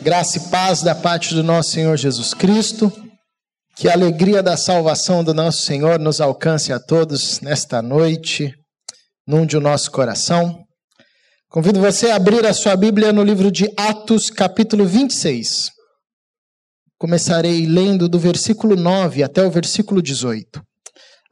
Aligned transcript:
Graça 0.00 0.38
e 0.38 0.48
paz 0.48 0.80
da 0.80 0.94
parte 0.94 1.34
do 1.34 1.42
nosso 1.42 1.72
Senhor 1.72 1.96
Jesus 1.96 2.32
Cristo. 2.32 2.92
Que 3.74 3.88
a 3.88 3.92
alegria 3.92 4.40
da 4.42 4.56
salvação 4.56 5.24
do 5.24 5.34
nosso 5.34 5.62
Senhor 5.62 5.98
nos 5.98 6.20
alcance 6.20 6.72
a 6.72 6.78
todos 6.78 7.40
nesta 7.40 7.82
noite, 7.82 8.54
num 9.26 9.44
de 9.44 9.58
nosso 9.58 9.90
coração. 9.90 10.64
Convido 11.48 11.80
você 11.80 12.10
a 12.10 12.16
abrir 12.16 12.46
a 12.46 12.54
sua 12.54 12.76
Bíblia 12.76 13.12
no 13.12 13.24
livro 13.24 13.50
de 13.50 13.72
Atos, 13.76 14.30
capítulo 14.30 14.86
26. 14.86 15.70
Começarei 16.96 17.66
lendo 17.66 18.08
do 18.08 18.20
versículo 18.20 18.76
9 18.76 19.24
até 19.24 19.44
o 19.44 19.50
versículo 19.50 20.00
18. 20.00 20.62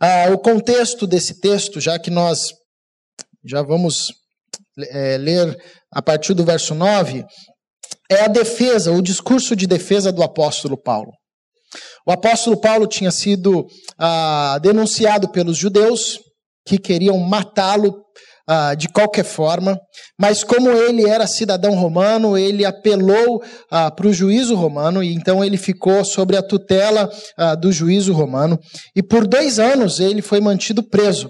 Ah, 0.01 0.31
o 0.33 0.39
contexto 0.39 1.07
desse 1.07 1.41
texto, 1.41 1.81
já 1.81 1.99
que 2.01 2.11
nós 2.11 2.53
já 3.45 3.63
vamos 3.63 4.13
é, 4.77 5.17
ler 5.19 5.57
a 5.93 6.03
partir 6.03 6.35
do 6.35 6.45
verso 6.45 6.75
9, 6.75 7.25
é 8.11 8.23
a 8.23 8.29
defesa, 8.29 8.93
o 8.93 9.03
discurso 9.03 9.57
de 9.57 9.67
defesa 9.67 10.13
do 10.13 10.23
apóstolo 10.23 10.77
Paulo. 10.77 11.13
O 12.07 12.13
apóstolo 12.13 12.57
Paulo 12.61 12.87
tinha 12.87 13.11
sido 13.11 13.67
ah, 13.99 14.59
denunciado 14.63 15.29
pelos 15.31 15.57
judeus 15.57 16.21
que 16.65 16.79
queriam 16.79 17.19
matá-lo 17.19 18.05
ah, 18.49 18.75
de 18.75 18.89
qualquer 18.89 19.25
forma, 19.25 19.77
mas 20.19 20.45
como 20.45 20.71
ele 20.71 21.09
era 21.09 21.27
cidadão 21.27 21.75
romano, 21.75 22.39
ele 22.39 22.65
apelou 22.65 23.43
ah, 23.71 23.91
para 23.91 24.07
o 24.07 24.13
juízo 24.13 24.55
romano 24.55 25.03
e 25.03 25.13
então 25.13 25.45
ele 25.45 25.57
ficou 25.57 26.05
sobre 26.05 26.37
a 26.37 26.43
tutela 26.43 27.11
ah, 27.37 27.57
do 27.57 27.73
juízo 27.73 28.13
romano 28.13 28.57
e 28.95 29.03
por 29.03 29.27
dois 29.27 29.59
anos 29.59 29.99
ele 29.99 30.23
foi 30.23 30.41
mantido 30.41 30.83
preso 30.83 31.29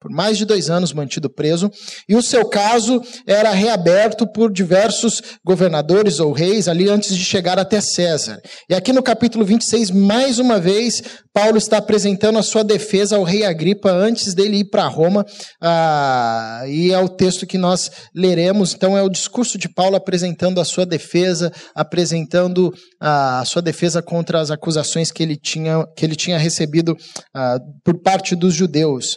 por 0.00 0.10
mais 0.10 0.38
de 0.38 0.46
dois 0.46 0.70
anos 0.70 0.92
mantido 0.92 1.28
preso, 1.28 1.70
e 2.08 2.16
o 2.16 2.22
seu 2.22 2.46
caso 2.46 3.02
era 3.26 3.50
reaberto 3.50 4.26
por 4.26 4.50
diversos 4.50 5.22
governadores 5.44 6.18
ou 6.18 6.32
reis 6.32 6.68
ali 6.68 6.88
antes 6.88 7.16
de 7.16 7.24
chegar 7.24 7.58
até 7.58 7.80
César. 7.80 8.40
E 8.68 8.74
aqui 8.74 8.92
no 8.92 9.02
capítulo 9.02 9.44
26, 9.44 9.90
mais 9.90 10.38
uma 10.38 10.58
vez, 10.58 11.02
Paulo 11.32 11.58
está 11.58 11.78
apresentando 11.78 12.38
a 12.38 12.42
sua 12.42 12.64
defesa 12.64 13.16
ao 13.16 13.22
rei 13.22 13.44
Agripa 13.44 13.90
antes 13.90 14.34
dele 14.34 14.58
ir 14.58 14.64
para 14.64 14.88
Roma, 14.88 15.24
ah, 15.60 16.62
e 16.66 16.92
é 16.92 16.98
o 16.98 17.08
texto 17.08 17.46
que 17.46 17.58
nós 17.58 17.90
leremos. 18.14 18.74
Então, 18.74 18.96
é 18.96 19.02
o 19.02 19.08
discurso 19.08 19.56
de 19.56 19.68
Paulo 19.68 19.96
apresentando 19.96 20.60
a 20.60 20.64
sua 20.64 20.84
defesa, 20.84 21.52
apresentando 21.74 22.72
ah, 23.00 23.40
a 23.40 23.44
sua 23.44 23.62
defesa 23.62 24.02
contra 24.02 24.40
as 24.40 24.50
acusações 24.50 25.12
que 25.12 25.22
ele 25.22 25.36
tinha, 25.36 25.86
que 25.96 26.04
ele 26.04 26.16
tinha 26.16 26.38
recebido 26.38 26.96
ah, 27.34 27.58
por 27.84 28.00
parte 28.02 28.34
dos 28.34 28.54
judeus. 28.54 29.16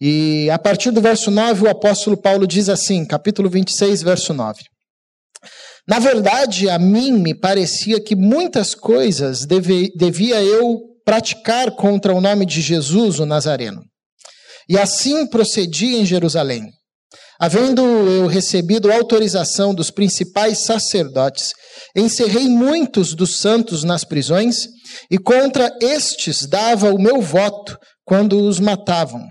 E 0.00 0.50
a 0.50 0.58
partir 0.58 0.90
do 0.90 1.00
verso 1.00 1.30
9, 1.30 1.66
o 1.66 1.70
apóstolo 1.70 2.16
Paulo 2.16 2.46
diz 2.46 2.68
assim, 2.68 3.04
capítulo 3.04 3.48
26, 3.48 4.02
verso 4.02 4.34
9. 4.34 4.62
Na 5.86 5.98
verdade, 5.98 6.68
a 6.68 6.78
mim 6.78 7.12
me 7.12 7.34
parecia 7.34 8.00
que 8.00 8.16
muitas 8.16 8.74
coisas 8.74 9.44
deve, 9.44 9.92
devia 9.94 10.42
eu 10.42 10.80
praticar 11.04 11.70
contra 11.72 12.14
o 12.14 12.20
nome 12.20 12.46
de 12.46 12.60
Jesus, 12.60 13.18
o 13.20 13.26
Nazareno. 13.26 13.82
E 14.68 14.78
assim 14.78 15.26
procedi 15.26 15.96
em 15.96 16.06
Jerusalém. 16.06 16.70
Havendo 17.38 17.82
eu 17.82 18.26
recebido 18.26 18.90
autorização 18.90 19.74
dos 19.74 19.90
principais 19.90 20.64
sacerdotes, 20.64 21.52
encerrei 21.94 22.48
muitos 22.48 23.12
dos 23.12 23.36
santos 23.38 23.84
nas 23.84 24.04
prisões, 24.04 24.68
e 25.10 25.18
contra 25.18 25.70
estes 25.82 26.46
dava 26.46 26.94
o 26.94 27.00
meu 27.00 27.20
voto 27.20 27.76
quando 28.04 28.40
os 28.40 28.60
matavam. 28.60 29.26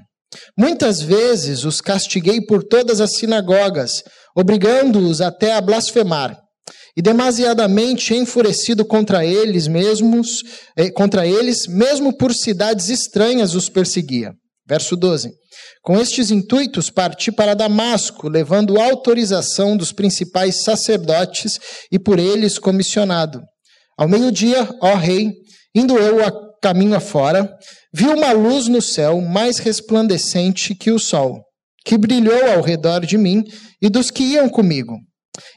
Muitas 0.57 1.01
vezes 1.01 1.63
os 1.63 1.81
castiguei 1.81 2.41
por 2.41 2.63
todas 2.63 3.01
as 3.01 3.15
sinagogas, 3.15 4.03
obrigando-os 4.35 5.21
até 5.21 5.53
a 5.53 5.61
blasfemar. 5.61 6.39
E 6.95 7.01
demasiadamente 7.01 8.13
enfurecido 8.13 8.85
contra 8.85 9.25
eles 9.25 9.67
mesmos, 9.67 10.43
eh, 10.77 10.91
contra 10.91 11.25
eles, 11.25 11.65
mesmo 11.65 12.15
por 12.15 12.33
cidades 12.33 12.89
estranhas 12.89 13.55
os 13.55 13.67
perseguia. 13.67 14.31
Verso 14.67 14.95
12. 14.95 15.31
Com 15.81 15.99
estes 15.99 16.31
intuitos 16.31 16.89
parti 16.89 17.31
para 17.31 17.53
Damasco, 17.53 18.29
levando 18.29 18.79
autorização 18.79 19.75
dos 19.75 19.91
principais 19.91 20.63
sacerdotes 20.63 21.59
e 21.91 21.99
por 21.99 22.17
eles 22.19 22.57
comissionado. 22.57 23.41
Ao 23.97 24.07
meio-dia, 24.07 24.69
ó 24.81 24.95
rei, 24.95 25.33
indo 25.75 25.97
eu 25.97 26.23
a 26.23 26.31
caminho 26.63 26.95
afora, 26.95 27.53
vi 27.93 28.05
uma 28.05 28.31
luz 28.31 28.69
no 28.69 28.81
céu 28.81 29.19
mais 29.19 29.57
resplandecente 29.57 30.73
que 30.73 30.91
o 30.91 30.97
sol, 30.97 31.43
que 31.83 31.97
brilhou 31.97 32.51
ao 32.51 32.61
redor 32.61 33.05
de 33.05 33.17
mim 33.17 33.43
e 33.81 33.89
dos 33.89 34.09
que 34.09 34.23
iam 34.23 34.47
comigo. 34.47 34.95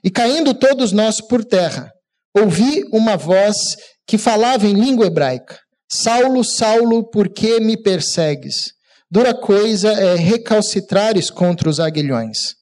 E 0.03 0.11
caindo 0.11 0.53
todos 0.53 0.91
nós 0.91 1.21
por 1.21 1.45
terra, 1.45 1.93
ouvi 2.37 2.83
uma 2.93 3.17
voz 3.17 3.77
que 4.05 4.19
falava 4.19 4.67
em 4.67 4.73
língua 4.73 5.07
hebraica: 5.07 5.57
Saulo, 5.89 6.43
Saulo, 6.43 7.09
por 7.09 7.33
que 7.33 7.61
me 7.61 7.81
persegues? 7.81 8.73
Dura 9.09 9.33
coisa 9.33 9.93
é 9.93 10.17
recalcitrares 10.17 11.31
contra 11.31 11.69
os 11.69 11.79
aguilhões. 11.79 12.55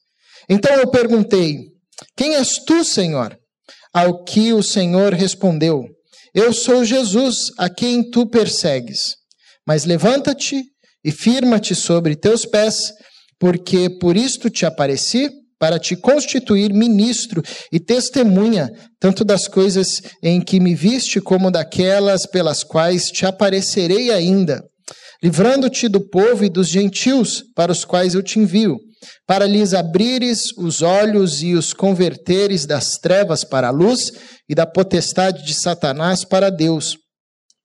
Então 0.47 0.71
eu 0.75 0.91
perguntei: 0.91 1.57
Quem 2.15 2.35
és 2.35 2.59
tu, 2.63 2.83
Senhor? 2.83 3.35
Ao 3.91 4.23
que 4.23 4.53
o 4.53 4.61
Senhor 4.61 5.13
respondeu: 5.13 5.94
Eu 6.35 6.51
sou 6.51 6.83
Jesus, 6.83 7.49
a 7.57 7.69
quem 7.69 8.11
tu 8.11 8.27
persegues. 8.27 9.15
Mas 9.65 9.85
levanta-te 9.85 10.61
e 11.01 11.09
firma-te 11.09 11.73
sobre 11.73 12.13
teus 12.13 12.45
pés, 12.45 12.91
porque 13.39 13.89
por 14.01 14.17
isto 14.17 14.49
te 14.49 14.65
apareci, 14.65 15.29
para 15.57 15.79
te 15.79 15.95
constituir 15.95 16.73
ministro 16.73 17.41
e 17.71 17.79
testemunha, 17.79 18.69
tanto 18.99 19.23
das 19.23 19.47
coisas 19.47 20.01
em 20.21 20.41
que 20.41 20.59
me 20.59 20.75
viste, 20.75 21.21
como 21.21 21.49
daquelas 21.49 22.25
pelas 22.25 22.65
quais 22.65 23.09
te 23.09 23.25
aparecerei 23.25 24.11
ainda, 24.11 24.61
livrando-te 25.23 25.87
do 25.87 26.01
povo 26.01 26.43
e 26.43 26.49
dos 26.49 26.67
gentios, 26.67 27.45
para 27.55 27.71
os 27.71 27.85
quais 27.85 28.13
eu 28.13 28.21
te 28.21 28.39
envio, 28.39 28.77
para 29.25 29.45
lhes 29.45 29.73
abrires 29.73 30.51
os 30.57 30.81
olhos 30.81 31.41
e 31.41 31.53
os 31.53 31.73
converteres 31.73 32.65
das 32.65 32.97
trevas 32.97 33.43
para 33.43 33.67
a 33.67 33.71
luz 33.71 34.11
e 34.49 34.55
da 34.55 34.65
potestade 34.65 35.43
de 35.43 35.53
Satanás 35.53 36.23
para 36.23 36.49
Deus 36.49 36.97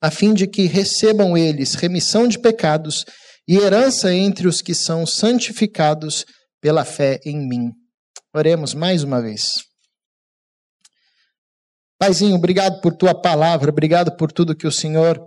a 0.01 0.11
fim 0.11 0.33
de 0.33 0.47
que 0.47 0.67
recebam 0.67 1.37
eles 1.37 1.75
remissão 1.75 2.27
de 2.27 2.39
pecados 2.39 3.05
e 3.47 3.57
herança 3.57 4.13
entre 4.13 4.49
os 4.49 4.63
que 4.63 4.75
são 4.75 5.05
santificados 5.05 6.25
pela 6.61 6.85
fé 6.85 7.21
em 7.25 7.37
mim. 7.37 7.71
Oremos 8.35 8.73
mais 8.73 9.03
uma 9.03 9.21
vez. 9.21 9.43
Paizinho, 11.99 12.37
obrigado 12.37 12.81
por 12.81 12.95
tua 12.97 13.15
palavra, 13.15 13.71
obrigado 13.71 14.17
por 14.17 14.33
tudo 14.33 14.57
que 14.57 14.67
o 14.67 14.73
Senhor 14.73 15.21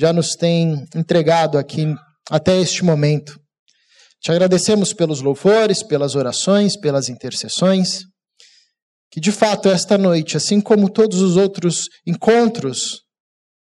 já 0.00 0.12
nos 0.12 0.34
tem 0.34 0.86
entregado 0.94 1.58
aqui 1.58 1.94
até 2.30 2.58
este 2.58 2.82
momento. 2.82 3.38
Te 4.20 4.30
agradecemos 4.30 4.92
pelos 4.92 5.22
louvores, 5.22 5.82
pelas 5.82 6.14
orações, 6.14 6.76
pelas 6.76 7.08
intercessões. 7.08 8.02
Que 9.10 9.18
de 9.18 9.32
fato 9.32 9.68
esta 9.68 9.96
noite, 9.96 10.36
assim 10.36 10.60
como 10.60 10.90
todos 10.90 11.20
os 11.20 11.36
outros 11.36 11.88
encontros 12.06 13.00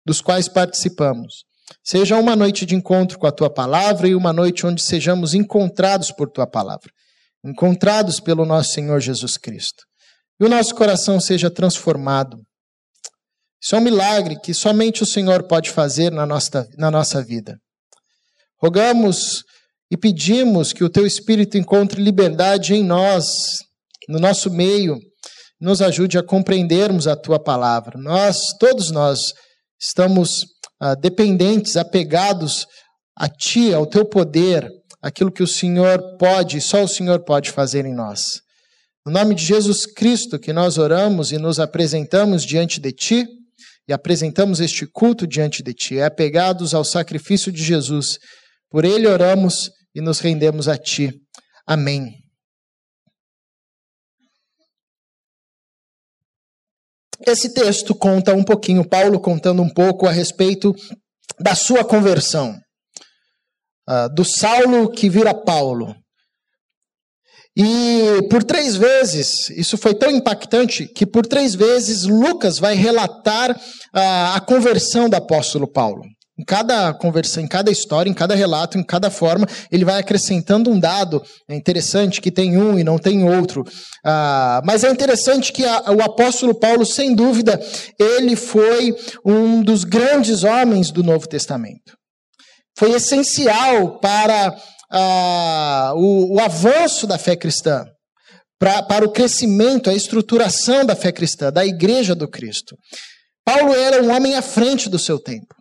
dos 0.04 0.20
quais 0.20 0.48
participamos. 0.48 1.44
Seja 1.84 2.16
uma 2.16 2.34
noite 2.34 2.66
de 2.66 2.74
encontro 2.74 3.18
com 3.18 3.26
a 3.26 3.32
tua 3.32 3.52
palavra 3.52 4.08
e 4.08 4.14
uma 4.14 4.32
noite 4.32 4.66
onde 4.66 4.82
sejamos 4.82 5.34
encontrados 5.34 6.10
por 6.10 6.28
tua 6.30 6.46
palavra, 6.46 6.90
encontrados 7.44 8.18
pelo 8.18 8.44
nosso 8.44 8.72
Senhor 8.72 8.98
Jesus 9.00 9.36
Cristo. 9.36 9.84
E 10.40 10.44
o 10.44 10.48
nosso 10.48 10.74
coração 10.74 11.20
seja 11.20 11.50
transformado. 11.50 12.38
Isso 13.62 13.76
é 13.76 13.78
um 13.78 13.82
milagre 13.82 14.40
que 14.40 14.54
somente 14.54 15.02
o 15.02 15.06
Senhor 15.06 15.46
pode 15.46 15.70
fazer 15.70 16.10
na 16.10 16.24
nossa, 16.24 16.66
na 16.78 16.90
nossa 16.90 17.22
vida. 17.22 17.58
Rogamos 18.60 19.44
e 19.90 19.96
pedimos 19.96 20.72
que 20.72 20.84
o 20.84 20.88
teu 20.88 21.06
Espírito 21.06 21.58
encontre 21.58 22.00
liberdade 22.00 22.74
em 22.74 22.84
nós, 22.84 23.58
no 24.08 24.20
nosso 24.20 24.50
meio, 24.50 24.98
nos 25.60 25.82
ajude 25.82 26.16
a 26.16 26.22
compreendermos 26.22 27.06
a 27.06 27.16
tua 27.16 27.42
palavra. 27.42 27.98
Nós, 27.98 28.56
todos 28.58 28.90
nós, 28.90 29.34
estamos 29.80 30.46
ah, 30.80 30.94
dependentes, 30.94 31.76
apegados 31.76 32.66
a 33.16 33.28
Ti, 33.28 33.74
ao 33.74 33.86
Teu 33.86 34.04
poder, 34.04 34.70
aquilo 35.02 35.32
que 35.32 35.42
o 35.42 35.46
Senhor 35.46 36.16
pode, 36.18 36.60
só 36.60 36.84
o 36.84 36.88
Senhor 36.88 37.24
pode 37.24 37.50
fazer 37.50 37.84
em 37.84 37.94
nós. 37.94 38.40
No 39.04 39.12
nome 39.12 39.34
de 39.34 39.44
Jesus 39.44 39.86
Cristo 39.86 40.38
que 40.38 40.52
nós 40.52 40.78
oramos 40.78 41.32
e 41.32 41.38
nos 41.38 41.58
apresentamos 41.58 42.44
diante 42.44 42.80
de 42.80 42.92
Ti, 42.92 43.26
e 43.88 43.92
apresentamos 43.92 44.60
este 44.60 44.86
culto 44.86 45.26
diante 45.26 45.62
de 45.62 45.74
Ti, 45.74 46.00
apegados 46.00 46.74
ao 46.74 46.84
sacrifício 46.84 47.50
de 47.50 47.62
Jesus. 47.62 48.18
Por 48.70 48.84
Ele 48.84 49.08
oramos 49.08 49.70
e 49.94 50.00
nos 50.00 50.20
rendemos 50.20 50.68
a 50.68 50.76
Ti. 50.76 51.20
Amém. 51.66 52.20
Esse 57.26 57.52
texto 57.52 57.94
conta 57.94 58.34
um 58.34 58.42
pouquinho, 58.42 58.88
Paulo 58.88 59.20
contando 59.20 59.60
um 59.62 59.68
pouco 59.68 60.06
a 60.06 60.10
respeito 60.10 60.74
da 61.38 61.54
sua 61.54 61.84
conversão, 61.84 62.58
uh, 63.88 64.14
do 64.14 64.24
Saulo 64.24 64.90
que 64.90 65.08
vira 65.08 65.34
Paulo. 65.34 65.94
E 67.56 68.26
por 68.30 68.42
três 68.42 68.76
vezes, 68.76 69.50
isso 69.50 69.76
foi 69.76 69.94
tão 69.94 70.10
impactante 70.10 70.86
que 70.86 71.04
por 71.04 71.26
três 71.26 71.54
vezes 71.54 72.04
Lucas 72.04 72.58
vai 72.58 72.74
relatar 72.74 73.60
a, 73.92 74.36
a 74.36 74.40
conversão 74.40 75.08
do 75.08 75.16
apóstolo 75.16 75.70
Paulo. 75.70 76.02
Em 76.40 76.44
cada 76.44 76.94
conversa, 76.94 77.38
em 77.38 77.46
cada 77.46 77.70
história, 77.70 78.08
em 78.08 78.14
cada 78.14 78.34
relato, 78.34 78.78
em 78.78 78.82
cada 78.82 79.10
forma, 79.10 79.46
ele 79.70 79.84
vai 79.84 80.00
acrescentando 80.00 80.70
um 80.70 80.80
dado. 80.80 81.22
É 81.46 81.54
interessante 81.54 82.18
que 82.18 82.30
tem 82.30 82.56
um 82.56 82.78
e 82.78 82.84
não 82.84 82.98
tem 82.98 83.22
outro. 83.22 83.62
Ah, 84.02 84.62
mas 84.64 84.82
é 84.82 84.90
interessante 84.90 85.52
que 85.52 85.66
a, 85.66 85.90
o 85.90 86.00
apóstolo 86.00 86.58
Paulo, 86.58 86.86
sem 86.86 87.14
dúvida, 87.14 87.60
ele 87.98 88.36
foi 88.36 88.96
um 89.22 89.62
dos 89.62 89.84
grandes 89.84 90.42
homens 90.42 90.90
do 90.90 91.02
Novo 91.02 91.28
Testamento. 91.28 91.94
Foi 92.74 92.92
essencial 92.92 93.98
para 94.00 94.56
ah, 94.90 95.92
o, 95.94 96.36
o 96.36 96.40
avanço 96.40 97.06
da 97.06 97.18
fé 97.18 97.36
cristã. 97.36 97.84
Pra, 98.58 98.82
para 98.82 99.04
o 99.04 99.12
crescimento, 99.12 99.90
a 99.90 99.94
estruturação 99.94 100.86
da 100.86 100.96
fé 100.96 101.12
cristã, 101.12 101.52
da 101.52 101.66
igreja 101.66 102.14
do 102.14 102.26
Cristo. 102.26 102.76
Paulo 103.44 103.74
era 103.74 104.02
um 104.02 104.14
homem 104.14 104.36
à 104.36 104.42
frente 104.42 104.88
do 104.88 104.98
seu 104.98 105.18
tempo. 105.18 105.59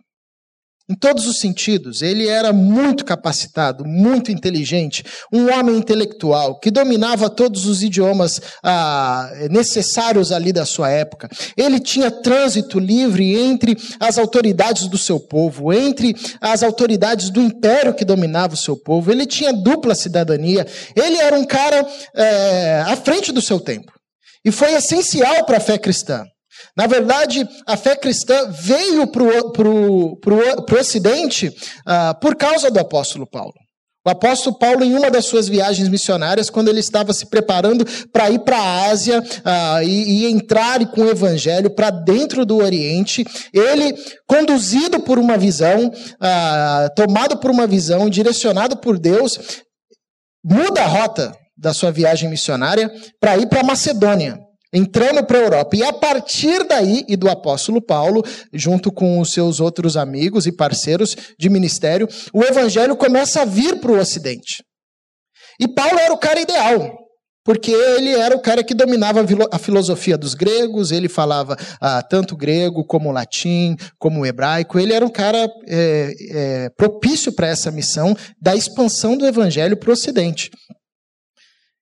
Em 0.90 0.94
todos 0.96 1.28
os 1.28 1.38
sentidos, 1.38 2.02
ele 2.02 2.26
era 2.26 2.52
muito 2.52 3.04
capacitado, 3.04 3.84
muito 3.84 4.32
inteligente, 4.32 5.04
um 5.32 5.48
homem 5.48 5.76
intelectual 5.76 6.58
que 6.58 6.68
dominava 6.68 7.30
todos 7.30 7.64
os 7.66 7.80
idiomas 7.80 8.40
ah, 8.60 9.30
necessários 9.48 10.32
ali 10.32 10.52
da 10.52 10.66
sua 10.66 10.90
época. 10.90 11.28
Ele 11.56 11.78
tinha 11.78 12.10
trânsito 12.10 12.80
livre 12.80 13.36
entre 13.38 13.76
as 14.00 14.18
autoridades 14.18 14.88
do 14.88 14.98
seu 14.98 15.20
povo, 15.20 15.72
entre 15.72 16.12
as 16.40 16.64
autoridades 16.64 17.30
do 17.30 17.40
império 17.40 17.94
que 17.94 18.04
dominava 18.04 18.54
o 18.54 18.56
seu 18.56 18.76
povo. 18.76 19.12
Ele 19.12 19.26
tinha 19.26 19.52
dupla 19.52 19.94
cidadania. 19.94 20.66
Ele 20.96 21.18
era 21.18 21.38
um 21.38 21.44
cara 21.44 21.86
é, 22.16 22.82
à 22.84 22.96
frente 22.96 23.30
do 23.30 23.40
seu 23.40 23.60
tempo. 23.60 23.92
E 24.44 24.50
foi 24.50 24.72
essencial 24.72 25.44
para 25.44 25.58
a 25.58 25.60
fé 25.60 25.78
cristã. 25.78 26.24
Na 26.76 26.86
verdade, 26.86 27.46
a 27.66 27.76
fé 27.76 27.96
cristã 27.96 28.50
veio 28.50 29.06
para 29.06 29.22
o 29.24 30.78
Ocidente 30.78 31.48
uh, 31.48 32.18
por 32.20 32.36
causa 32.36 32.70
do 32.70 32.78
apóstolo 32.78 33.26
Paulo. 33.26 33.54
O 34.06 34.08
apóstolo 34.08 34.58
Paulo, 34.58 34.82
em 34.82 34.94
uma 34.94 35.10
das 35.10 35.26
suas 35.26 35.46
viagens 35.46 35.86
missionárias, 35.88 36.48
quando 36.48 36.68
ele 36.68 36.80
estava 36.80 37.12
se 37.12 37.26
preparando 37.26 37.84
para 38.10 38.30
ir 38.30 38.38
para 38.38 38.56
a 38.56 38.86
Ásia 38.86 39.20
uh, 39.20 39.82
e, 39.82 40.24
e, 40.24 40.26
entrar 40.26 40.86
com 40.90 41.02
o 41.02 41.10
evangelho 41.10 41.68
para 41.68 41.90
dentro 41.90 42.46
do 42.46 42.56
Oriente, 42.56 43.26
ele, 43.52 43.94
conduzido 44.26 45.00
por 45.00 45.18
uma 45.18 45.36
visão, 45.36 45.88
uh, 45.88 46.94
tomado 46.96 47.36
por 47.36 47.50
uma 47.50 47.66
visão, 47.66 48.08
direcionado 48.08 48.78
por 48.78 48.98
Deus, 48.98 49.38
muda 50.42 50.82
a 50.82 50.86
rota 50.86 51.36
da 51.54 51.74
sua 51.74 51.92
viagem 51.92 52.30
missionária 52.30 52.90
para 53.20 53.36
ir 53.36 53.48
para 53.48 53.60
a 53.60 53.64
Macedônia 53.64 54.38
entrando 54.72 55.24
para 55.24 55.38
a 55.38 55.42
Europa. 55.42 55.76
E 55.76 55.82
a 55.82 55.92
partir 55.92 56.64
daí, 56.66 57.04
e 57.08 57.16
do 57.16 57.28
apóstolo 57.28 57.80
Paulo, 57.80 58.22
junto 58.52 58.92
com 58.92 59.20
os 59.20 59.32
seus 59.32 59.60
outros 59.60 59.96
amigos 59.96 60.46
e 60.46 60.52
parceiros 60.52 61.16
de 61.38 61.48
ministério, 61.48 62.08
o 62.32 62.42
evangelho 62.42 62.96
começa 62.96 63.42
a 63.42 63.44
vir 63.44 63.80
para 63.80 63.92
o 63.92 63.98
ocidente. 63.98 64.62
E 65.58 65.68
Paulo 65.68 65.98
era 65.98 66.12
o 66.12 66.18
cara 66.18 66.40
ideal. 66.40 66.98
Porque 67.42 67.70
ele 67.70 68.10
era 68.10 68.36
o 68.36 68.40
cara 68.40 68.62
que 68.62 68.74
dominava 68.74 69.24
a 69.50 69.58
filosofia 69.58 70.18
dos 70.18 70.34
gregos, 70.34 70.92
ele 70.92 71.08
falava 71.08 71.56
ah, 71.80 72.02
tanto 72.02 72.36
grego 72.36 72.84
como 72.84 73.10
latim, 73.10 73.76
como 73.98 74.26
hebraico. 74.26 74.78
Ele 74.78 74.92
era 74.92 75.04
um 75.04 75.10
cara 75.10 75.48
é, 75.66 76.12
é, 76.30 76.70
propício 76.76 77.32
para 77.32 77.48
essa 77.48 77.70
missão 77.70 78.14
da 78.40 78.54
expansão 78.54 79.16
do 79.16 79.26
evangelho 79.26 79.76
para 79.76 79.88
o 79.88 79.94
Ocidente. 79.94 80.50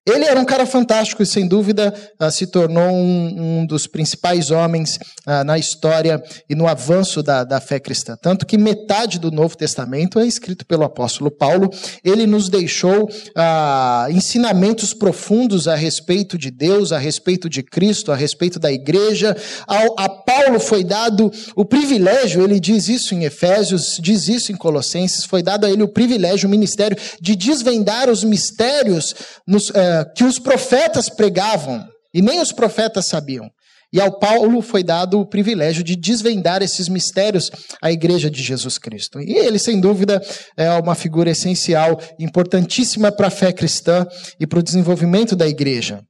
Ele 0.09 0.25
era 0.25 0.41
um 0.41 0.45
cara 0.45 0.65
fantástico 0.65 1.23
e, 1.23 1.27
sem 1.27 1.47
dúvida, 1.47 1.95
uh, 2.21 2.31
se 2.31 2.47
tornou 2.47 2.91
um, 2.91 3.61
um, 3.61 3.67
dos 3.67 3.87
principais 3.87 4.51
homens 4.51 4.99
uh, 5.27 5.45
na 5.45 5.59
história 5.59 6.23
e 6.49 6.55
no 6.55 6.67
avanço 6.67 7.23
da, 7.23 7.45
da, 7.45 7.61
fé 7.61 7.79
cristã. 7.79 8.17
Tanto 8.21 8.47
que 8.47 8.57
metade 8.57 9.19
do 9.19 9.31
Novo 9.31 9.57
Testamento 9.57 10.19
é 10.19 10.27
escrito 10.27 10.65
pelo 10.65 10.85
apóstolo 10.85 11.31
Paulo. 11.31 11.71
Ele 12.03 12.27
nos 12.27 12.49
deixou 12.49 13.05
uh, 13.05 14.11
ensinamentos 14.11 14.95
profundos 14.95 15.69
a 15.69 15.75
respeito 15.75 16.39
de 16.39 16.51
Deus, 16.51 16.93
a 16.93 16.99
respeito 16.99 17.49
de 17.49 17.63
Cristo, 17.63 18.11
a 18.11 18.17
respeito 18.17 18.59
da 18.59 18.73
igreja. 18.73 19.37
Ao, 19.67 19.95
a 19.99 20.09
Paulo 20.39 20.61
foi 20.61 20.85
dado 20.85 21.33
o 21.57 21.65
privilégio, 21.65 22.43
ele 22.43 22.61
diz 22.61 22.89
isso 22.89 23.15
em 23.15 23.25
Efésios, 23.25 23.99
diz 24.01 24.29
isso 24.29 24.53
em 24.53 24.57
Colossenses, 24.57 25.25
foi 25.25 25.43
dado 25.43 25.67
a 25.67 25.71
ele 25.71 25.83
o 25.83 25.93
privilégio, 25.93 26.47
o 26.47 26.51
ministério 26.51 26.97
de 27.21 27.35
desvendar 27.35 28.09
os 28.09 28.23
mistérios 28.23 29.15
nos. 29.47 29.71
Uh, 29.71 29.75
que 30.15 30.25
os 30.25 30.39
profetas 30.39 31.09
pregavam 31.09 31.85
e 32.15 32.23
nem 32.23 32.41
os 32.41 32.53
profetas 32.53 33.07
sabiam. 33.07 33.51
E 33.93 34.01
ao 34.01 34.19
Paulo 34.19 34.61
foi 34.61 34.85
dado 34.85 35.19
o 35.19 35.27
privilégio 35.27 35.83
de 35.83 35.97
desvendar 35.97 36.63
esses 36.63 36.89
mistérios 36.89 37.51
à 37.81 37.91
igreja 37.91 38.31
de 38.31 38.43
Jesus 38.43 38.77
Cristo. 38.77 39.19
E 39.19 39.33
ele, 39.33 39.59
sem 39.59 39.81
dúvida, 39.81 40.23
é 40.57 40.71
uma 40.73 40.95
figura 40.95 41.31
essencial, 41.31 41.99
importantíssima 42.19 43.11
para 43.11 43.29
a 43.29 43.31
fé 43.31 43.51
cristã 43.51 44.07
e 44.39 44.47
para 44.47 44.59
o 44.59 44.63
desenvolvimento 44.63 45.35
da 45.35 45.49
igreja. 45.49 46.03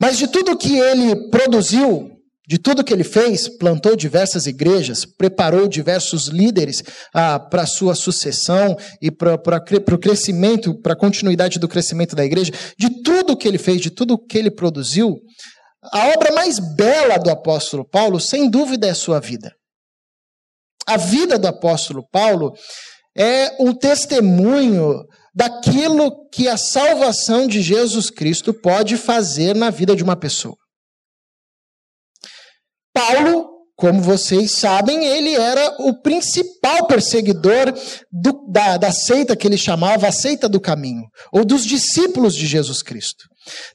Mas 0.00 0.18
de 0.18 0.28
tudo 0.28 0.56
que 0.56 0.78
ele 0.78 1.28
produziu, 1.30 2.15
de 2.46 2.58
tudo 2.58 2.84
que 2.84 2.92
ele 2.92 3.02
fez, 3.02 3.48
plantou 3.48 3.96
diversas 3.96 4.46
igrejas, 4.46 5.04
preparou 5.04 5.66
diversos 5.66 6.28
líderes 6.28 6.82
ah, 7.12 7.40
para 7.40 7.62
a 7.62 7.66
sua 7.66 7.94
sucessão 7.94 8.76
e 9.02 9.10
para 9.10 9.34
o 9.34 9.98
crescimento, 9.98 10.80
para 10.80 10.92
a 10.92 10.98
continuidade 10.98 11.58
do 11.58 11.66
crescimento 11.66 12.14
da 12.14 12.24
igreja. 12.24 12.52
De 12.78 13.02
tudo 13.02 13.36
que 13.36 13.48
ele 13.48 13.58
fez, 13.58 13.80
de 13.80 13.90
tudo 13.90 14.18
que 14.18 14.38
ele 14.38 14.50
produziu, 14.50 15.16
a 15.92 16.08
obra 16.08 16.32
mais 16.32 16.60
bela 16.76 17.16
do 17.18 17.30
apóstolo 17.30 17.84
Paulo, 17.88 18.20
sem 18.20 18.48
dúvida, 18.48 18.86
é 18.86 18.90
a 18.90 18.94
sua 18.94 19.18
vida. 19.18 19.52
A 20.86 20.96
vida 20.96 21.36
do 21.36 21.48
apóstolo 21.48 22.06
Paulo 22.12 22.52
é 23.16 23.56
um 23.58 23.74
testemunho 23.74 25.04
daquilo 25.34 26.28
que 26.30 26.48
a 26.48 26.56
salvação 26.56 27.48
de 27.48 27.60
Jesus 27.60 28.08
Cristo 28.08 28.54
pode 28.54 28.96
fazer 28.96 29.54
na 29.54 29.68
vida 29.68 29.96
de 29.96 30.04
uma 30.04 30.16
pessoa. 30.16 30.56
Paulo, 32.96 33.50
como 33.76 34.00
vocês 34.00 34.52
sabem, 34.52 35.04
ele 35.04 35.34
era 35.34 35.76
o 35.80 36.00
principal 36.00 36.86
perseguidor 36.86 37.74
do, 38.10 38.46
da, 38.50 38.78
da 38.78 38.90
seita 38.90 39.36
que 39.36 39.46
ele 39.46 39.58
chamava 39.58 40.08
a 40.08 40.12
seita 40.12 40.48
do 40.48 40.58
caminho, 40.58 41.02
ou 41.30 41.44
dos 41.44 41.66
discípulos 41.66 42.34
de 42.34 42.46
Jesus 42.46 42.82
Cristo. 42.82 43.24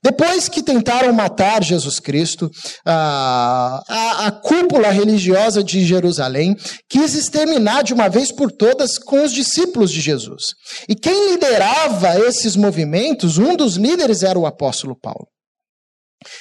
Depois 0.04 0.50
que 0.50 0.64
tentaram 0.64 1.14
matar 1.14 1.64
Jesus 1.64 2.00
Cristo, 2.00 2.50
a, 2.84 3.84
a, 3.88 4.28
a, 4.28 4.32
cúpula 4.32 4.90
religiosa 4.90 5.64
de 5.64 5.86
Jerusalém 5.86 6.58
quis 6.90 7.14
exterminar 7.14 7.84
de 7.84 7.94
uma 7.94 8.10
vez 8.10 8.32
por 8.32 8.52
todas 8.52 8.98
com 8.98 9.24
os 9.24 9.32
discípulos 9.32 9.92
de 9.92 10.02
Jesus. 10.02 10.56
E 10.90 10.96
quem 10.96 11.32
liderava 11.32 12.20
esses 12.28 12.56
movimentos, 12.56 13.38
um 13.38 13.56
dos 13.56 13.76
líderes 13.76 14.24
era 14.24 14.38
o 14.38 14.48
apóstolo 14.48 14.98
Paulo. 15.00 15.28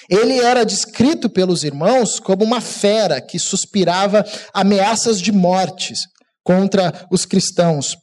Ele 0.08 0.38
era 0.40 0.64
descrito 0.64 1.30
pelos 1.30 1.64
irmãos 1.64 2.20
como 2.20 2.44
uma 2.44 2.60
fera 2.60 3.20
que 3.20 3.38
suspirava 3.38 4.24
ameaças 4.52 5.20
de 5.20 5.32
mortes 5.32 6.00
contra 6.44 7.06
os 7.10 7.24
cristãos. 7.24 7.96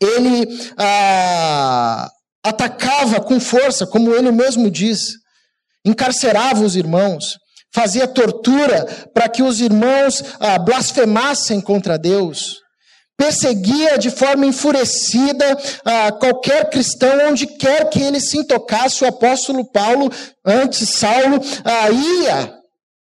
Ele 0.00 0.46
ah, 0.78 2.08
atacava 2.44 3.20
com 3.20 3.40
força, 3.40 3.86
como 3.86 4.14
ele 4.14 4.30
mesmo 4.30 4.70
diz, 4.70 5.10
encarcerava 5.84 6.64
os 6.64 6.76
irmãos, 6.76 7.36
fazia 7.74 8.06
tortura 8.06 8.84
para 9.12 9.28
que 9.28 9.42
os 9.42 9.60
irmãos 9.60 10.22
ah, 10.38 10.58
blasfemassem 10.58 11.60
contra 11.60 11.98
Deus 11.98 12.56
perseguia 13.18 13.98
de 13.98 14.10
forma 14.10 14.46
enfurecida 14.46 15.44
ah, 15.84 16.12
qualquer 16.12 16.70
cristão, 16.70 17.28
onde 17.28 17.48
quer 17.48 17.90
que 17.90 18.00
ele 18.00 18.20
se 18.20 18.38
intocasse, 18.38 19.02
o 19.02 19.08
apóstolo 19.08 19.68
Paulo, 19.70 20.08
antes 20.44 20.88
Saulo, 20.90 21.40
ah, 21.64 21.90
ia 21.90 22.56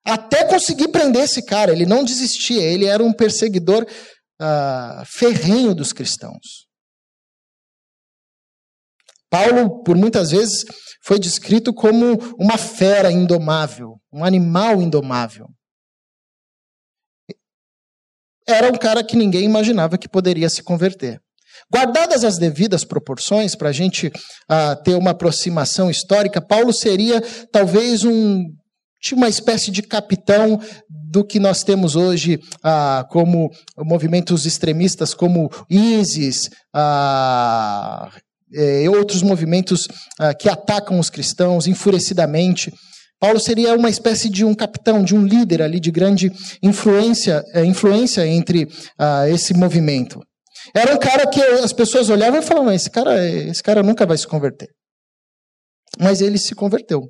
até 0.04 0.44
conseguir 0.44 0.88
prender 0.88 1.22
esse 1.22 1.42
cara. 1.42 1.72
Ele 1.72 1.86
não 1.86 2.04
desistia, 2.04 2.62
ele 2.62 2.84
era 2.84 3.02
um 3.02 3.12
perseguidor 3.12 3.86
ah, 4.38 5.02
ferrenho 5.06 5.74
dos 5.74 5.94
cristãos. 5.94 6.66
Paulo, 9.30 9.82
por 9.82 9.96
muitas 9.96 10.30
vezes, 10.30 10.66
foi 11.02 11.18
descrito 11.18 11.72
como 11.72 12.18
uma 12.38 12.58
fera 12.58 13.10
indomável, 13.10 13.98
um 14.12 14.22
animal 14.22 14.82
indomável 14.82 15.46
era 18.48 18.68
um 18.68 18.76
cara 18.76 19.02
que 19.04 19.16
ninguém 19.16 19.44
imaginava 19.44 19.98
que 19.98 20.08
poderia 20.08 20.48
se 20.48 20.62
converter. 20.62 21.20
Guardadas 21.72 22.24
as 22.24 22.38
devidas 22.38 22.84
proporções, 22.84 23.54
para 23.54 23.70
a 23.70 23.72
gente 23.72 24.08
uh, 24.08 24.82
ter 24.82 24.94
uma 24.94 25.10
aproximação 25.10 25.88
histórica, 25.88 26.40
Paulo 26.40 26.72
seria 26.72 27.22
talvez 27.50 28.04
um 28.04 28.44
uma 29.12 29.28
espécie 29.28 29.72
de 29.72 29.82
capitão 29.82 30.60
do 30.88 31.24
que 31.24 31.40
nós 31.40 31.64
temos 31.64 31.96
hoje 31.96 32.38
ah, 32.62 33.04
como 33.10 33.50
movimentos 33.76 34.46
extremistas 34.46 35.12
como 35.12 35.50
ISIS, 35.68 36.48
ah, 36.72 38.08
e 38.52 38.88
outros 38.88 39.22
movimentos 39.22 39.88
que 40.38 40.48
atacam 40.48 41.00
os 41.00 41.08
cristãos 41.08 41.66
enfurecidamente. 41.66 42.70
Paulo 43.22 43.38
seria 43.38 43.76
uma 43.76 43.88
espécie 43.88 44.28
de 44.28 44.44
um 44.44 44.52
capitão, 44.52 45.04
de 45.04 45.14
um 45.14 45.24
líder 45.24 45.62
ali 45.62 45.78
de 45.78 45.92
grande 45.92 46.28
influência, 46.60 47.40
eh, 47.54 47.64
influência 47.64 48.26
entre 48.26 48.66
ah, 48.98 49.28
esse 49.28 49.54
movimento. 49.54 50.18
Era 50.74 50.92
um 50.92 50.98
cara 50.98 51.24
que 51.28 51.40
as 51.40 51.72
pessoas 51.72 52.10
olhavam 52.10 52.40
e 52.40 52.42
falavam: 52.42 52.72
esse 52.72 52.90
cara, 52.90 53.24
esse 53.24 53.62
cara 53.62 53.80
nunca 53.80 54.04
vai 54.04 54.18
se 54.18 54.26
converter. 54.26 54.66
Mas 56.00 56.20
ele 56.20 56.36
se 56.36 56.52
converteu. 56.52 57.02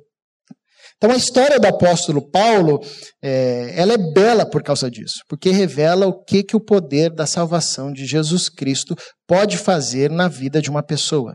Então 0.97 1.09
a 1.09 1.17
história 1.17 1.59
do 1.59 1.65
apóstolo 1.65 2.29
Paulo, 2.29 2.79
é, 3.19 3.73
ela 3.75 3.93
é 3.93 4.13
bela 4.13 4.47
por 4.47 4.61
causa 4.61 4.91
disso, 4.91 5.17
porque 5.27 5.49
revela 5.49 6.05
o 6.05 6.23
que, 6.23 6.43
que 6.43 6.55
o 6.55 6.63
poder 6.63 7.09
da 7.09 7.25
salvação 7.25 7.91
de 7.91 8.05
Jesus 8.05 8.49
Cristo 8.49 8.95
pode 9.27 9.57
fazer 9.57 10.11
na 10.11 10.27
vida 10.27 10.61
de 10.61 10.69
uma 10.69 10.83
pessoa. 10.83 11.33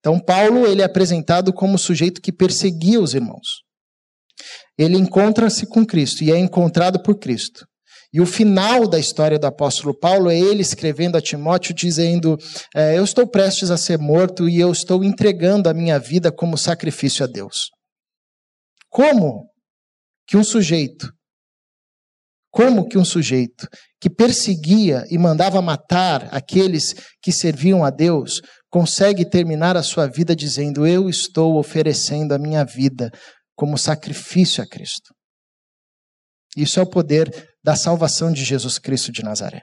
Então 0.00 0.18
Paulo 0.18 0.66
ele 0.66 0.82
é 0.82 0.84
apresentado 0.84 1.52
como 1.52 1.78
sujeito 1.78 2.20
que 2.20 2.32
perseguia 2.32 3.00
os 3.00 3.14
irmãos. 3.14 3.62
Ele 4.76 4.96
encontra-se 4.96 5.66
com 5.66 5.84
Cristo 5.84 6.24
e 6.24 6.32
é 6.32 6.38
encontrado 6.38 7.02
por 7.02 7.18
Cristo. 7.18 7.66
E 8.12 8.20
o 8.20 8.26
final 8.26 8.88
da 8.88 8.98
história 8.98 9.38
do 9.38 9.46
apóstolo 9.46 9.96
Paulo 9.96 10.30
é 10.30 10.38
ele 10.38 10.62
escrevendo 10.62 11.16
a 11.16 11.20
Timóteo, 11.20 11.74
dizendo: 11.74 12.36
é, 12.74 12.98
Eu 12.98 13.04
estou 13.04 13.26
prestes 13.26 13.70
a 13.70 13.76
ser 13.76 13.98
morto 13.98 14.48
e 14.48 14.58
eu 14.58 14.72
estou 14.72 15.04
entregando 15.04 15.68
a 15.68 15.74
minha 15.74 15.98
vida 15.98 16.32
como 16.32 16.58
sacrifício 16.58 17.24
a 17.24 17.28
Deus. 17.28 17.70
Como 18.88 19.48
que 20.26 20.36
um 20.36 20.42
sujeito, 20.42 21.12
como 22.50 22.88
que 22.88 22.98
um 22.98 23.04
sujeito 23.04 23.68
que 24.00 24.10
perseguia 24.10 25.04
e 25.08 25.16
mandava 25.16 25.62
matar 25.62 26.28
aqueles 26.34 26.94
que 27.22 27.30
serviam 27.30 27.84
a 27.84 27.90
Deus, 27.90 28.40
consegue 28.70 29.28
terminar 29.28 29.76
a 29.76 29.82
sua 29.82 30.06
vida 30.06 30.34
dizendo: 30.34 30.86
Eu 30.86 31.08
estou 31.08 31.58
oferecendo 31.58 32.32
a 32.32 32.38
minha 32.38 32.64
vida 32.64 33.10
como 33.54 33.76
sacrifício 33.76 34.62
a 34.62 34.66
Cristo? 34.66 35.12
Isso 36.56 36.80
é 36.80 36.82
o 36.82 36.88
poder 36.88 37.50
da 37.62 37.76
salvação 37.76 38.32
de 38.32 38.44
Jesus 38.44 38.78
Cristo 38.78 39.12
de 39.12 39.22
Nazaré. 39.22 39.62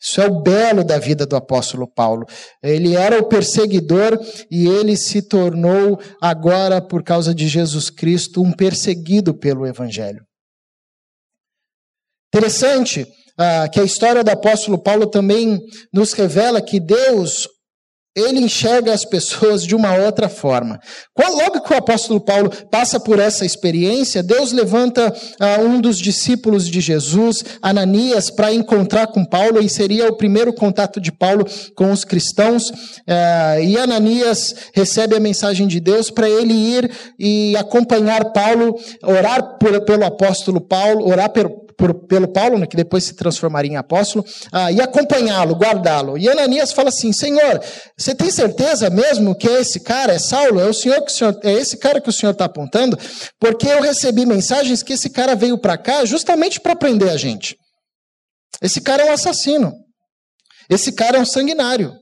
Isso 0.00 0.20
é 0.20 0.26
o 0.26 0.42
belo 0.42 0.84
da 0.84 0.98
vida 0.98 1.24
do 1.24 1.34
apóstolo 1.34 1.90
Paulo. 1.90 2.26
Ele 2.62 2.94
era 2.94 3.18
o 3.18 3.26
perseguidor 3.26 4.18
e 4.50 4.66
ele 4.66 4.98
se 4.98 5.22
tornou, 5.22 5.98
agora, 6.20 6.80
por 6.86 7.02
causa 7.02 7.34
de 7.34 7.48
Jesus 7.48 7.88
Cristo, 7.88 8.42
um 8.42 8.52
perseguido 8.52 9.34
pelo 9.34 9.66
Evangelho. 9.66 10.22
Interessante 12.28 13.06
ah, 13.38 13.68
que 13.68 13.80
a 13.80 13.84
história 13.84 14.22
do 14.22 14.30
apóstolo 14.30 14.78
Paulo 14.78 15.06
também 15.06 15.60
nos 15.92 16.12
revela 16.12 16.60
que 16.60 16.78
Deus 16.78 17.48
ele 18.16 18.38
enxerga 18.38 18.92
as 18.92 19.04
pessoas 19.04 19.66
de 19.66 19.74
uma 19.74 19.96
outra 19.96 20.28
forma. 20.28 20.78
Logo 21.18 21.62
que 21.62 21.72
o 21.72 21.76
apóstolo 21.76 22.20
Paulo 22.20 22.48
passa 22.70 23.00
por 23.00 23.18
essa 23.18 23.44
experiência, 23.44 24.22
Deus 24.22 24.52
levanta 24.52 25.12
uh, 25.12 25.62
um 25.62 25.80
dos 25.80 25.98
discípulos 25.98 26.68
de 26.68 26.80
Jesus, 26.80 27.44
Ananias, 27.60 28.30
para 28.30 28.54
encontrar 28.54 29.08
com 29.08 29.24
Paulo, 29.24 29.60
e 29.60 29.68
seria 29.68 30.08
o 30.08 30.16
primeiro 30.16 30.52
contato 30.52 31.00
de 31.00 31.10
Paulo 31.10 31.44
com 31.74 31.90
os 31.90 32.04
cristãos. 32.04 32.70
Uh, 32.70 33.60
e 33.64 33.76
Ananias 33.76 34.54
recebe 34.72 35.16
a 35.16 35.20
mensagem 35.20 35.66
de 35.66 35.80
Deus 35.80 36.08
para 36.08 36.30
ele 36.30 36.52
ir 36.52 36.90
e 37.18 37.56
acompanhar 37.56 38.32
Paulo, 38.32 38.78
orar 39.02 39.58
por, 39.58 39.80
pelo 39.84 40.04
apóstolo 40.04 40.60
Paulo, 40.60 41.04
orar 41.08 41.30
pelo 41.30 41.63
por, 41.76 42.06
pelo 42.06 42.28
Paulo, 42.28 42.58
né, 42.58 42.66
que 42.66 42.76
depois 42.76 43.04
se 43.04 43.14
transformaria 43.14 43.72
em 43.72 43.76
apóstolo, 43.76 44.24
ah, 44.52 44.70
e 44.70 44.80
acompanhá-lo, 44.80 45.54
guardá-lo. 45.54 46.18
E 46.18 46.28
Ananias 46.28 46.72
fala 46.72 46.88
assim: 46.88 47.12
Senhor, 47.12 47.60
você 47.96 48.14
tem 48.14 48.30
certeza 48.30 48.90
mesmo 48.90 49.34
que 49.36 49.48
esse 49.48 49.80
cara 49.80 50.12
é 50.12 50.18
Saulo? 50.18 50.60
É 50.60 50.66
o 50.66 50.74
senhor 50.74 51.00
que 51.02 51.10
o 51.10 51.14
senhor, 51.14 51.38
é 51.42 51.52
esse 51.52 51.76
cara 51.76 52.00
que 52.00 52.08
o 52.08 52.12
senhor 52.12 52.32
está 52.32 52.44
apontando? 52.44 52.98
Porque 53.38 53.68
eu 53.68 53.80
recebi 53.80 54.26
mensagens 54.26 54.82
que 54.82 54.92
esse 54.92 55.10
cara 55.10 55.34
veio 55.34 55.58
para 55.58 55.76
cá 55.76 56.04
justamente 56.04 56.60
para 56.60 56.76
prender 56.76 57.10
a 57.10 57.16
gente. 57.16 57.56
Esse 58.62 58.80
cara 58.80 59.02
é 59.02 59.10
um 59.10 59.14
assassino. 59.14 59.72
Esse 60.70 60.92
cara 60.92 61.18
é 61.18 61.20
um 61.20 61.26
sanguinário. 61.26 61.92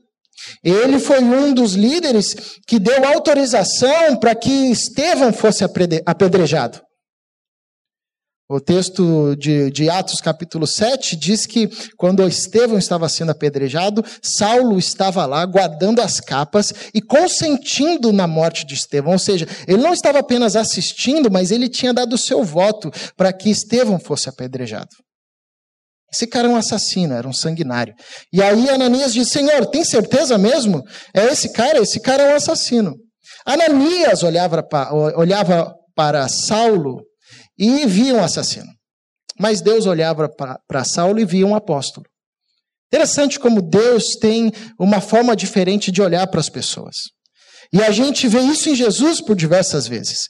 Ele 0.63 0.99
foi 0.99 1.19
um 1.19 1.53
dos 1.53 1.73
líderes 1.73 2.35
que 2.67 2.79
deu 2.79 3.05
autorização 3.05 4.17
para 4.17 4.35
que 4.35 4.71
Estevão 4.71 5.31
fosse 5.31 5.63
apedrejado. 6.05 6.81
O 8.53 8.59
texto 8.59 9.35
de, 9.35 9.71
de, 9.71 9.89
Atos, 9.89 10.21
capítulo 10.21 10.67
7, 10.67 11.15
diz 11.15 11.47
que 11.47 11.67
quando 11.97 12.27
Estevão 12.27 12.77
estava 12.77 13.09
sendo 13.09 13.31
apedrejado, 13.31 14.05
Saulo 14.21 14.77
estava 14.77 15.25
lá 15.25 15.43
guardando 15.43 15.99
as 15.99 16.19
capas 16.19 16.71
e 16.93 17.01
consentindo 17.01 18.13
na 18.13 18.27
morte 18.27 18.63
de 18.63 18.75
Estevão. 18.75 19.13
Ou 19.13 19.17
seja, 19.19 19.47
ele 19.67 19.81
não 19.81 19.91
estava 19.91 20.19
apenas 20.19 20.55
assistindo, 20.55 21.31
mas 21.31 21.49
ele 21.49 21.67
tinha 21.67 21.91
dado 21.91 22.13
o 22.13 22.17
seu 22.17 22.43
voto 22.43 22.91
para 23.17 23.33
que 23.33 23.49
Estevão 23.49 23.97
fosse 23.97 24.29
apedrejado. 24.29 24.91
Esse 26.13 26.27
cara 26.27 26.47
é 26.47 26.51
um 26.51 26.55
assassino, 26.55 27.15
era 27.15 27.27
um 27.27 27.33
sanguinário. 27.33 27.95
E 28.31 28.39
aí 28.39 28.69
Ananias 28.69 29.15
diz: 29.15 29.29
Senhor, 29.29 29.65
tem 29.65 29.83
certeza 29.83 30.37
mesmo? 30.37 30.83
É 31.11 31.25
esse 31.25 31.51
cara? 31.51 31.79
Esse 31.79 31.99
cara 31.99 32.21
é 32.21 32.33
um 32.33 32.35
assassino. 32.35 32.93
Ananias 33.43 34.21
olhava 34.21 34.63
olhava 35.15 35.73
para 35.95 36.27
Saulo 36.27 37.01
e 37.57 37.85
via 37.85 38.15
um 38.15 38.23
assassino. 38.23 38.71
Mas 39.39 39.61
Deus 39.61 39.85
olhava 39.85 40.29
para 40.67 40.83
Saulo 40.83 41.19
e 41.19 41.25
via 41.25 41.45
um 41.45 41.55
apóstolo. 41.55 42.05
Interessante 42.87 43.39
como 43.39 43.61
Deus 43.61 44.15
tem 44.19 44.51
uma 44.79 45.01
forma 45.01 45.35
diferente 45.35 45.91
de 45.91 46.01
olhar 46.01 46.27
para 46.27 46.39
as 46.39 46.49
pessoas. 46.49 46.95
E 47.71 47.81
a 47.81 47.89
gente 47.89 48.27
vê 48.27 48.39
isso 48.41 48.69
em 48.69 48.75
Jesus 48.75 49.19
por 49.19 49.35
diversas 49.35 49.87
vezes. 49.87 50.27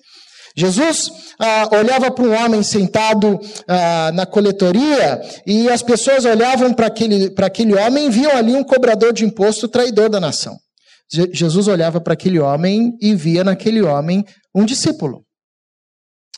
Jesus 0.55 1.11
ah, 1.39 1.67
olhava 1.73 2.11
para 2.11 2.23
um 2.23 2.31
homem 2.31 2.63
sentado 2.63 3.39
ah, 3.67 4.11
na 4.13 4.25
coletoria 4.25 5.19
e 5.45 5.67
as 5.67 5.81
pessoas 5.81 6.23
olhavam 6.25 6.73
para 6.73 6.87
aquele, 6.87 7.33
aquele 7.37 7.73
homem 7.73 8.05
e 8.05 8.09
viam 8.09 8.31
ali 8.31 8.53
um 8.53 8.63
cobrador 8.63 9.11
de 9.11 9.25
imposto, 9.25 9.67
traidor 9.67 10.09
da 10.09 10.19
nação. 10.19 10.55
Je 11.11 11.29
Jesus 11.33 11.67
olhava 11.67 11.99
para 11.99 12.13
aquele 12.13 12.39
homem 12.39 12.93
e 13.01 13.13
via 13.13 13.43
naquele 13.43 13.81
homem 13.81 14.23
um 14.55 14.63
discípulo 14.63 15.23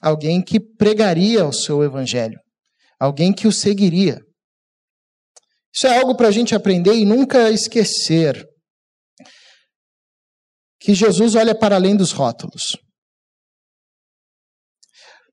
alguém 0.06 0.40
que 0.40 0.60
pregaria 0.60 1.44
o 1.48 1.52
seu 1.52 1.84
evangelho, 1.84 2.40
alguém 3.00 3.34
que 3.34 3.48
o 3.48 3.52
seguiria. 3.52 4.22
Isso 5.74 5.88
é 5.88 5.98
algo 5.98 6.16
para 6.16 6.28
a 6.28 6.32
gente 6.32 6.54
aprender 6.54 6.94
e 6.94 7.04
nunca 7.04 7.50
esquecer. 7.50 8.46
Que 10.80 10.94
Jesus 10.94 11.34
olha 11.34 11.58
para 11.58 11.76
além 11.76 11.98
dos 11.98 12.12
rótulos. 12.12 12.78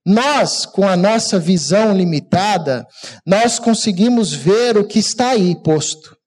Nós, 0.03 0.65
com 0.65 0.87
a 0.87 0.97
nossa 0.97 1.39
visão 1.39 1.95
limitada, 1.95 2.83
nós 3.25 3.59
conseguimos 3.59 4.33
ver 4.33 4.75
o 4.75 4.85
que 4.87 4.97
está 4.97 5.29
aí 5.29 5.55
posto, 5.61 6.17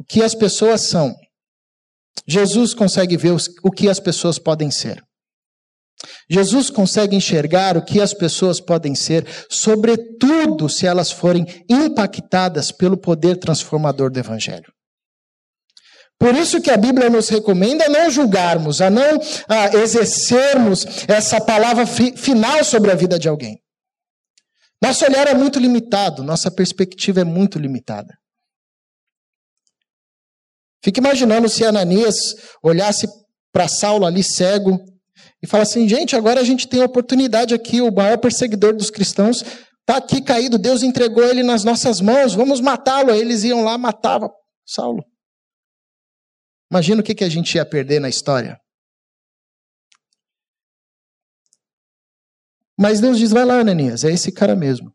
o 0.00 0.04
que 0.04 0.22
as 0.22 0.34
pessoas 0.34 0.88
são. 0.88 1.14
Jesus 2.26 2.72
consegue 2.72 3.16
ver 3.16 3.36
o 3.62 3.70
que 3.70 3.88
as 3.90 4.00
pessoas 4.00 4.38
podem 4.38 4.70
ser. 4.70 5.06
Jesus 6.30 6.70
consegue 6.70 7.16
enxergar 7.16 7.76
o 7.76 7.84
que 7.84 8.00
as 8.00 8.12
pessoas 8.12 8.60
podem 8.60 8.94
ser, 8.94 9.26
sobretudo 9.48 10.68
se 10.68 10.86
elas 10.86 11.10
forem 11.10 11.44
impactadas 11.68 12.70
pelo 12.70 12.96
poder 12.96 13.36
transformador 13.36 14.10
do 14.10 14.18
Evangelho. 14.18 14.72
Por 16.18 16.34
isso 16.34 16.62
que 16.62 16.70
a 16.70 16.76
Bíblia 16.76 17.10
nos 17.10 17.28
recomenda 17.28 17.88
não 17.88 18.10
julgarmos, 18.10 18.80
a 18.80 18.88
não 18.88 19.20
a 19.48 19.76
exercermos 19.76 20.86
essa 21.06 21.40
palavra 21.40 21.86
fi 21.86 22.16
final 22.16 22.64
sobre 22.64 22.90
a 22.90 22.94
vida 22.94 23.18
de 23.18 23.28
alguém. 23.28 23.58
Nosso 24.82 25.04
olhar 25.04 25.26
é 25.26 25.34
muito 25.34 25.58
limitado, 25.58 26.22
nossa 26.22 26.50
perspectiva 26.50 27.20
é 27.20 27.24
muito 27.24 27.58
limitada. 27.58 28.14
Fique 30.82 31.00
imaginando 31.00 31.48
se 31.48 31.64
Ananias 31.64 32.16
olhasse 32.62 33.06
para 33.52 33.68
Saulo 33.68 34.06
ali 34.06 34.22
cego, 34.22 34.78
e 35.42 35.46
fala 35.46 35.62
assim: 35.62 35.88
gente, 35.88 36.16
agora 36.16 36.40
a 36.40 36.44
gente 36.44 36.68
tem 36.68 36.82
a 36.82 36.86
oportunidade 36.86 37.54
aqui, 37.54 37.80
o 37.80 37.92
maior 37.92 38.18
perseguidor 38.18 38.74
dos 38.74 38.90
cristãos 38.90 39.42
está 39.80 39.98
aqui 39.98 40.20
caído, 40.20 40.58
Deus 40.58 40.82
entregou 40.82 41.22
ele 41.24 41.42
nas 41.42 41.62
nossas 41.62 42.00
mãos, 42.00 42.34
vamos 42.34 42.60
matá-lo. 42.60 43.12
Eles 43.12 43.44
iam 43.44 43.62
lá, 43.62 43.78
matava 43.78 44.28
Saulo. 44.66 45.04
Imagina 46.70 47.00
o 47.00 47.04
que, 47.04 47.14
que 47.14 47.24
a 47.24 47.28
gente 47.28 47.54
ia 47.54 47.64
perder 47.64 48.00
na 48.00 48.08
história. 48.08 48.58
Mas 52.78 53.00
Deus 53.00 53.18
diz: 53.18 53.30
vai 53.30 53.44
lá, 53.44 53.60
Ananias, 53.60 54.04
é 54.04 54.12
esse 54.12 54.32
cara 54.32 54.56
mesmo. 54.56 54.92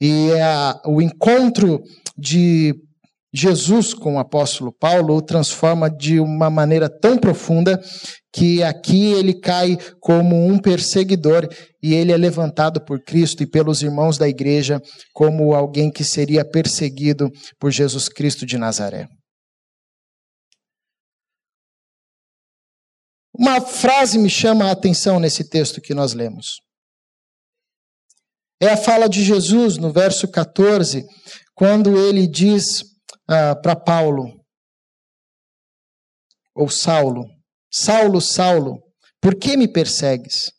E 0.00 0.30
é 0.32 0.88
o 0.88 1.00
encontro 1.00 1.84
de 2.18 2.74
Jesus, 3.34 3.94
com 3.94 4.16
o 4.16 4.18
apóstolo 4.18 4.70
Paulo, 4.70 5.16
o 5.16 5.22
transforma 5.22 5.88
de 5.88 6.20
uma 6.20 6.50
maneira 6.50 6.88
tão 6.88 7.16
profunda 7.16 7.80
que 8.30 8.62
aqui 8.62 9.12
ele 9.12 9.40
cai 9.40 9.78
como 10.00 10.46
um 10.46 10.58
perseguidor 10.58 11.48
e 11.82 11.94
ele 11.94 12.12
é 12.12 12.16
levantado 12.16 12.84
por 12.84 13.02
Cristo 13.02 13.42
e 13.42 13.46
pelos 13.46 13.82
irmãos 13.82 14.18
da 14.18 14.28
igreja 14.28 14.80
como 15.14 15.54
alguém 15.54 15.90
que 15.90 16.04
seria 16.04 16.44
perseguido 16.44 17.30
por 17.58 17.70
Jesus 17.70 18.08
Cristo 18.08 18.44
de 18.44 18.58
Nazaré. 18.58 19.08
Uma 23.34 23.62
frase 23.62 24.18
me 24.18 24.28
chama 24.28 24.66
a 24.66 24.72
atenção 24.72 25.18
nesse 25.18 25.48
texto 25.48 25.80
que 25.80 25.94
nós 25.94 26.12
lemos. 26.12 26.60
É 28.60 28.68
a 28.68 28.76
fala 28.76 29.08
de 29.08 29.24
Jesus 29.24 29.78
no 29.78 29.90
verso 29.90 30.28
14, 30.28 31.02
quando 31.54 31.98
ele 31.98 32.26
diz 32.26 32.91
ah, 33.28 33.56
para 33.56 33.76
Paulo, 33.76 34.42
ou 36.54 36.68
Saulo: 36.68 37.24
Saulo, 37.70 38.20
Saulo, 38.20 38.82
por 39.20 39.34
que 39.34 39.56
me 39.56 39.68
persegues? 39.68 40.50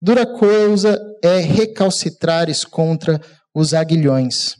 Dura 0.00 0.26
coisa 0.26 0.96
é 1.22 1.38
recalcitrares 1.38 2.64
contra 2.64 3.20
os 3.54 3.74
aguilhões. 3.74 4.54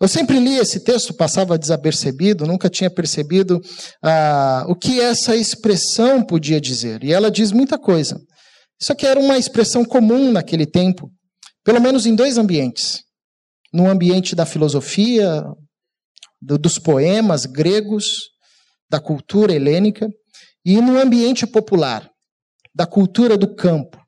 Eu 0.00 0.08
sempre 0.08 0.40
li 0.40 0.58
esse 0.58 0.80
texto, 0.80 1.14
passava 1.14 1.56
desapercebido, 1.56 2.44
nunca 2.44 2.68
tinha 2.68 2.90
percebido 2.90 3.60
ah, 4.02 4.64
o 4.68 4.74
que 4.74 5.00
essa 5.00 5.36
expressão 5.36 6.24
podia 6.24 6.60
dizer. 6.60 7.04
E 7.04 7.12
ela 7.12 7.30
diz 7.30 7.52
muita 7.52 7.78
coisa. 7.78 8.20
Isso 8.80 8.92
aqui 8.92 9.06
era 9.06 9.20
uma 9.20 9.38
expressão 9.38 9.84
comum 9.84 10.32
naquele 10.32 10.66
tempo, 10.66 11.08
pelo 11.62 11.80
menos 11.80 12.04
em 12.04 12.16
dois 12.16 12.36
ambientes. 12.36 13.00
No 13.72 13.88
ambiente 13.88 14.34
da 14.34 14.44
filosofia, 14.44 15.44
do, 16.40 16.58
dos 16.58 16.78
poemas 16.78 17.46
gregos, 17.46 18.30
da 18.90 19.00
cultura 19.00 19.54
helênica, 19.54 20.08
e 20.64 20.80
no 20.80 20.98
ambiente 20.98 21.46
popular, 21.46 22.08
da 22.74 22.86
cultura 22.86 23.36
do 23.36 23.54
campo, 23.54 23.98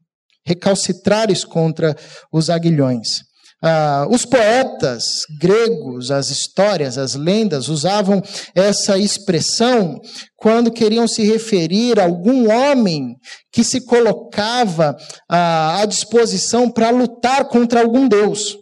recalcitrares 0.47 1.45
contra 1.45 1.97
os 2.33 2.51
aguilhões. 2.51 3.23
Ah, 3.67 4.07
os 4.11 4.27
poetas 4.27 5.21
gregos, 5.41 6.11
as 6.11 6.29
histórias, 6.29 6.99
as 6.99 7.15
lendas 7.15 7.69
usavam 7.69 8.23
essa 8.55 8.99
expressão 8.99 9.99
quando 10.37 10.71
queriam 10.71 11.09
se 11.09 11.23
referir 11.23 11.99
a 11.99 12.05
algum 12.05 12.53
homem 12.53 13.17
que 13.51 13.65
se 13.65 13.81
colocava 13.81 14.95
ah, 15.31 15.81
à 15.81 15.87
disposição 15.87 16.71
para 16.71 16.91
lutar 16.91 17.49
contra 17.49 17.81
algum 17.81 18.07
deus, 18.07 18.55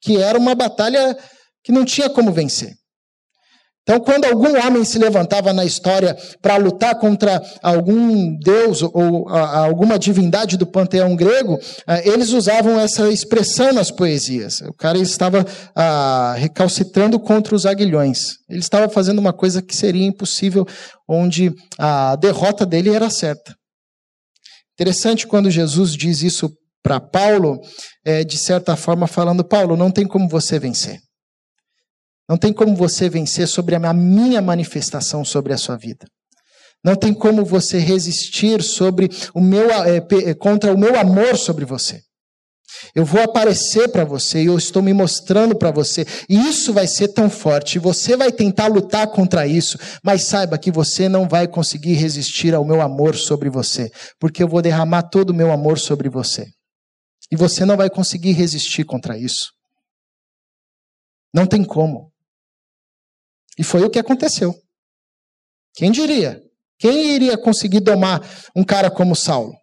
que 0.00 0.16
era 0.16 0.38
uma 0.38 0.54
batalha 0.54 1.16
que 1.62 1.72
não 1.72 1.84
tinha 1.84 2.08
como 2.08 2.32
vencer. 2.32 2.78
Então, 3.88 4.00
quando 4.00 4.26
algum 4.26 4.54
homem 4.58 4.84
se 4.84 4.98
levantava 4.98 5.50
na 5.50 5.64
história 5.64 6.14
para 6.42 6.58
lutar 6.58 6.98
contra 6.98 7.42
algum 7.62 8.38
deus 8.38 8.82
ou 8.82 9.26
alguma 9.30 9.98
divindade 9.98 10.58
do 10.58 10.66
panteão 10.66 11.16
grego, 11.16 11.58
eh, 11.86 12.06
eles 12.10 12.32
usavam 12.32 12.78
essa 12.78 13.08
expressão 13.08 13.72
nas 13.72 13.90
poesias. 13.90 14.60
O 14.60 14.74
cara 14.74 14.98
estava 14.98 15.42
ah, 15.74 16.34
recalcitrando 16.36 17.18
contra 17.18 17.54
os 17.54 17.64
aguilhões. 17.64 18.34
Ele 18.46 18.60
estava 18.60 18.90
fazendo 18.90 19.20
uma 19.20 19.32
coisa 19.32 19.62
que 19.62 19.74
seria 19.74 20.06
impossível, 20.06 20.66
onde 21.08 21.50
a 21.78 22.14
derrota 22.16 22.66
dele 22.66 22.94
era 22.94 23.08
certa. 23.08 23.54
Interessante 24.74 25.26
quando 25.26 25.50
Jesus 25.50 25.94
diz 25.94 26.22
isso 26.22 26.50
para 26.88 27.00
Paulo, 27.00 27.60
é, 28.02 28.24
de 28.24 28.38
certa 28.38 28.74
forma 28.74 29.06
falando: 29.06 29.44
Paulo, 29.44 29.76
não 29.76 29.90
tem 29.90 30.06
como 30.06 30.26
você 30.26 30.58
vencer. 30.58 30.98
Não 32.26 32.38
tem 32.38 32.50
como 32.50 32.74
você 32.74 33.10
vencer 33.10 33.46
sobre 33.46 33.74
a 33.74 33.92
minha 33.92 34.40
manifestação 34.40 35.22
sobre 35.22 35.52
a 35.52 35.58
sua 35.58 35.76
vida. 35.76 36.06
Não 36.82 36.96
tem 36.96 37.12
como 37.12 37.44
você 37.44 37.78
resistir 37.78 38.62
sobre 38.62 39.10
o 39.34 39.40
meu, 39.40 39.68
é, 39.70 40.00
contra 40.34 40.72
o 40.72 40.78
meu 40.78 40.98
amor 40.98 41.36
sobre 41.36 41.66
você. 41.66 42.00
Eu 42.94 43.04
vou 43.04 43.20
aparecer 43.20 43.88
para 43.88 44.04
você 44.04 44.42
e 44.42 44.46
eu 44.46 44.56
estou 44.56 44.82
me 44.82 44.94
mostrando 44.94 45.56
para 45.56 45.70
você. 45.70 46.06
E 46.28 46.36
isso 46.48 46.72
vai 46.72 46.86
ser 46.86 47.08
tão 47.08 47.28
forte. 47.28 47.78
Você 47.78 48.16
vai 48.16 48.32
tentar 48.32 48.68
lutar 48.68 49.08
contra 49.08 49.46
isso, 49.46 49.78
mas 50.02 50.24
saiba 50.24 50.58
que 50.58 50.70
você 50.70 51.06
não 51.08 51.28
vai 51.28 51.48
conseguir 51.48 51.94
resistir 51.94 52.54
ao 52.54 52.64
meu 52.64 52.80
amor 52.80 53.14
sobre 53.16 53.50
você, 53.50 53.90
porque 54.18 54.42
eu 54.42 54.48
vou 54.48 54.62
derramar 54.62 55.02
todo 55.02 55.30
o 55.30 55.34
meu 55.34 55.50
amor 55.50 55.78
sobre 55.78 56.08
você. 56.08 56.46
E 57.30 57.36
você 57.36 57.64
não 57.64 57.76
vai 57.76 57.90
conseguir 57.90 58.32
resistir 58.32 58.84
contra 58.84 59.18
isso. 59.18 59.52
Não 61.34 61.46
tem 61.46 61.64
como. 61.64 62.12
E 63.58 63.64
foi 63.64 63.82
o 63.82 63.90
que 63.90 63.98
aconteceu. 63.98 64.54
Quem 65.74 65.90
diria? 65.90 66.40
Quem 66.78 67.14
iria 67.14 67.36
conseguir 67.36 67.80
domar 67.80 68.20
um 68.54 68.64
cara 68.64 68.90
como 68.90 69.16
Saulo? 69.16 69.54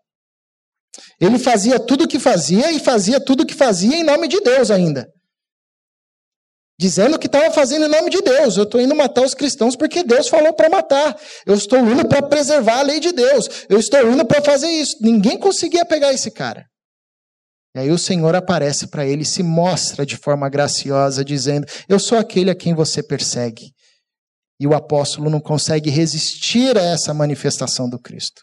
Ele 1.20 1.40
fazia 1.40 1.80
tudo 1.80 2.04
o 2.04 2.08
que 2.08 2.20
fazia 2.20 2.72
e 2.72 2.80
fazia 2.80 3.20
tudo 3.20 3.44
o 3.44 3.46
que 3.46 3.54
fazia 3.54 3.96
em 3.96 4.04
nome 4.04 4.28
de 4.28 4.40
Deus 4.42 4.70
ainda. 4.70 5.10
Dizendo 6.78 7.18
que 7.18 7.28
estava 7.28 7.52
fazendo 7.52 7.86
em 7.86 7.90
nome 7.90 8.10
de 8.10 8.22
Deus. 8.22 8.58
Eu 8.58 8.64
estou 8.64 8.82
indo 8.82 8.94
matar 8.94 9.24
os 9.24 9.34
cristãos 9.34 9.78
porque 9.78 10.04
Deus 10.04 10.28
falou 10.28 10.54
para 10.54 10.70
matar. 10.70 11.18
Eu 11.46 11.56
estou 11.56 11.80
indo 11.80 12.06
para 12.08 12.22
preservar 12.22 12.80
a 12.80 12.84
lei 12.84 13.00
de 13.00 13.14
Deus. 13.14 13.66
Eu 13.70 13.80
estou 13.80 14.12
indo 14.12 14.26
para 14.26 14.42
fazer 14.42 14.68
isso. 14.68 14.98
Ninguém 15.02 15.40
conseguia 15.40 15.86
pegar 15.86 16.12
esse 16.12 16.30
cara. 16.30 16.66
E 17.76 17.80
aí 17.80 17.92
o 17.92 17.98
Senhor 17.98 18.34
aparece 18.34 18.88
para 18.88 19.06
ele 19.06 19.24
e 19.24 19.26
se 19.26 19.44
mostra 19.44 20.06
de 20.06 20.16
forma 20.16 20.48
graciosa, 20.48 21.26
dizendo: 21.26 21.68
Eu 21.90 22.00
sou 22.00 22.18
aquele 22.18 22.50
a 22.50 22.56
quem 22.56 22.74
você 22.74 23.04
persegue. 23.04 23.74
E 24.58 24.66
o 24.66 24.74
apóstolo 24.74 25.30
não 25.30 25.42
consegue 25.42 25.90
resistir 25.90 26.78
a 26.78 26.82
essa 26.82 27.14
manifestação 27.14 27.90
do 27.90 28.00
Cristo. 28.00 28.42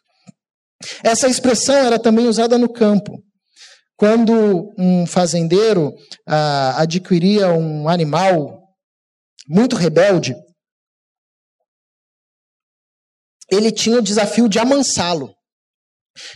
Essa 1.03 1.29
expressão 1.29 1.77
era 1.77 1.99
também 1.99 2.27
usada 2.27 2.59
no 2.59 2.71
campo. 2.71 3.23
Quando 3.97 4.75
um 4.77 5.07
fazendeiro 5.07 5.95
ah, 6.29 6.83
adquiria 6.83 7.49
um 7.49 7.89
animal 7.89 8.63
muito 9.49 9.77
rebelde, 9.77 10.35
ele 13.51 13.73
tinha 13.73 13.99
o 13.99 14.03
desafio 14.03 14.49
de 14.49 14.59
amansá-lo. 14.59 15.35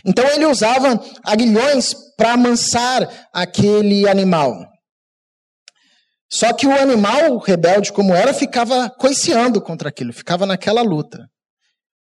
Então 0.05 0.25
ele 0.27 0.45
usava 0.45 0.99
aguilhões 1.23 1.93
para 2.15 2.33
amansar 2.33 3.29
aquele 3.33 4.07
animal. 4.07 4.67
Só 6.29 6.51
que 6.51 6.67
o 6.67 6.77
animal 6.77 7.37
rebelde, 7.37 7.93
como 7.93 8.13
era, 8.13 8.33
ficava 8.33 8.89
coiceando 8.89 9.61
contra 9.61 9.89
aquilo, 9.89 10.11
ficava 10.11 10.45
naquela 10.45 10.81
luta. 10.81 11.29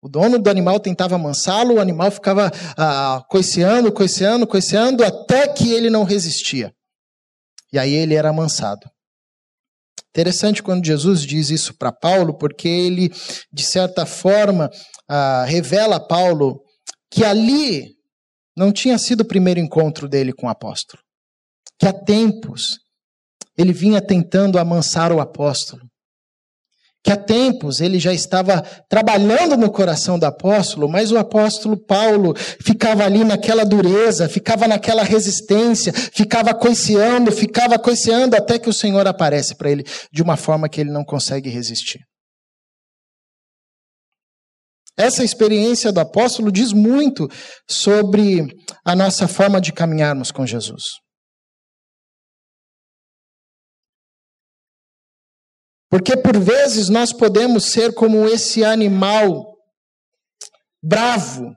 O 0.03 0.09
dono 0.09 0.39
do 0.39 0.49
animal 0.49 0.79
tentava 0.79 1.15
amansá-lo, 1.15 1.75
o 1.75 1.79
animal 1.79 2.11
ficava 2.11 2.51
ah, 2.77 3.23
coiceando, 3.29 3.91
coiceando, 3.91 4.47
coiceando, 4.47 5.03
até 5.03 5.47
que 5.47 5.71
ele 5.71 5.89
não 5.89 6.03
resistia. 6.03 6.73
E 7.71 7.79
aí 7.79 7.93
ele 7.93 8.15
era 8.15 8.29
amansado. 8.29 8.89
Interessante 10.09 10.61
quando 10.61 10.85
Jesus 10.85 11.21
diz 11.21 11.49
isso 11.49 11.73
para 11.77 11.91
Paulo, 11.91 12.37
porque 12.37 12.67
ele, 12.67 13.11
de 13.51 13.63
certa 13.63 14.05
forma, 14.05 14.69
ah, 15.07 15.45
revela 15.47 15.97
a 15.97 15.99
Paulo 15.99 16.61
que 17.11 17.25
ali 17.25 17.95
não 18.55 18.71
tinha 18.71 18.97
sido 18.97 19.21
o 19.21 19.27
primeiro 19.27 19.59
encontro 19.59 20.07
dele 20.07 20.31
com 20.31 20.47
o 20.47 20.49
apóstolo. 20.49 21.03
Que 21.77 21.85
há 21.85 21.93
tempos 21.93 22.79
ele 23.57 23.73
vinha 23.73 24.01
tentando 24.01 24.57
amansar 24.57 25.11
o 25.11 25.19
apóstolo. 25.19 25.81
Que 27.03 27.11
há 27.11 27.17
tempos 27.17 27.81
ele 27.81 27.99
já 27.99 28.13
estava 28.13 28.61
trabalhando 28.87 29.57
no 29.57 29.71
coração 29.71 30.19
do 30.19 30.25
apóstolo, 30.25 30.87
mas 30.87 31.11
o 31.11 31.17
apóstolo 31.17 31.75
Paulo 31.75 32.35
ficava 32.63 33.03
ali 33.03 33.23
naquela 33.23 33.65
dureza, 33.65 34.29
ficava 34.29 34.67
naquela 34.67 35.03
resistência, 35.03 35.91
ficava 35.91 36.53
coiceando, 36.53 37.31
ficava 37.31 37.79
coiceando, 37.79 38.35
até 38.35 38.59
que 38.59 38.69
o 38.69 38.73
Senhor 38.73 39.07
aparece 39.07 39.55
para 39.55 39.71
ele 39.71 39.83
de 40.11 40.21
uma 40.21 40.37
forma 40.37 40.69
que 40.69 40.79
ele 40.79 40.91
não 40.91 41.03
consegue 41.03 41.49
resistir. 41.49 41.99
Essa 44.97 45.23
experiência 45.23 45.91
do 45.91 45.99
apóstolo 45.99 46.51
diz 46.51 46.73
muito 46.73 47.27
sobre 47.69 48.45
a 48.85 48.95
nossa 48.95 49.27
forma 49.27 49.59
de 49.59 49.71
caminharmos 49.71 50.31
com 50.31 50.45
Jesus. 50.45 50.83
Porque 55.89 56.15
por 56.15 56.39
vezes 56.39 56.87
nós 56.87 57.11
podemos 57.11 57.71
ser 57.71 57.93
como 57.93 58.25
esse 58.25 58.63
animal 58.63 59.57
bravo, 60.81 61.53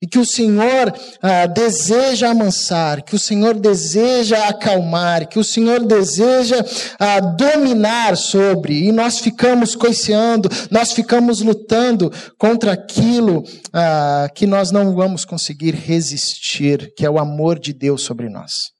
e 0.00 0.06
que 0.06 0.18
o 0.18 0.24
Senhor 0.24 0.94
ah, 1.20 1.46
deseja 1.46 2.30
amansar, 2.30 3.02
que 3.02 3.16
o 3.16 3.18
Senhor 3.18 3.54
deseja 3.54 4.48
acalmar, 4.48 5.28
que 5.28 5.38
o 5.38 5.44
Senhor 5.44 5.84
deseja 5.84 6.64
ah, 6.98 7.20
dominar 7.20 8.16
sobre, 8.16 8.86
e 8.86 8.92
nós 8.92 9.18
ficamos 9.18 9.74
coiceando, 9.74 10.48
nós 10.70 10.92
ficamos 10.92 11.40
lutando 11.40 12.12
contra 12.38 12.72
aquilo 12.72 13.44
ah, 13.72 14.28
que 14.34 14.46
nós 14.46 14.70
não 14.70 14.94
vamos 14.94 15.24
conseguir 15.24 15.74
resistir, 15.74 16.94
que 16.96 17.04
é 17.04 17.10
o 17.10 17.18
amor 17.18 17.58
de 17.58 17.72
Deus 17.72 18.02
sobre 18.02 18.28
nós. 18.28 18.77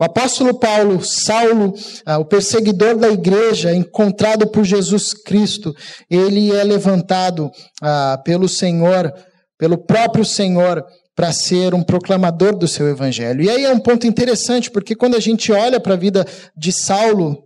O 0.00 0.04
apóstolo 0.04 0.58
Paulo, 0.58 1.04
Saulo, 1.04 1.74
ah, 2.06 2.16
o 2.16 2.24
perseguidor 2.24 2.96
da 2.96 3.10
igreja, 3.10 3.74
encontrado 3.74 4.46
por 4.46 4.64
Jesus 4.64 5.12
Cristo, 5.12 5.74
ele 6.10 6.50
é 6.56 6.64
levantado 6.64 7.50
ah, 7.82 8.18
pelo 8.24 8.48
Senhor, 8.48 9.12
pelo 9.58 9.76
próprio 9.76 10.24
Senhor, 10.24 10.82
para 11.14 11.32
ser 11.32 11.74
um 11.74 11.82
proclamador 11.82 12.56
do 12.56 12.66
seu 12.66 12.88
evangelho. 12.88 13.42
E 13.42 13.50
aí 13.50 13.64
é 13.66 13.70
um 13.70 13.78
ponto 13.78 14.06
interessante, 14.06 14.70
porque 14.70 14.96
quando 14.96 15.16
a 15.16 15.20
gente 15.20 15.52
olha 15.52 15.78
para 15.78 15.92
a 15.92 15.98
vida 15.98 16.26
de 16.56 16.72
Saulo, 16.72 17.36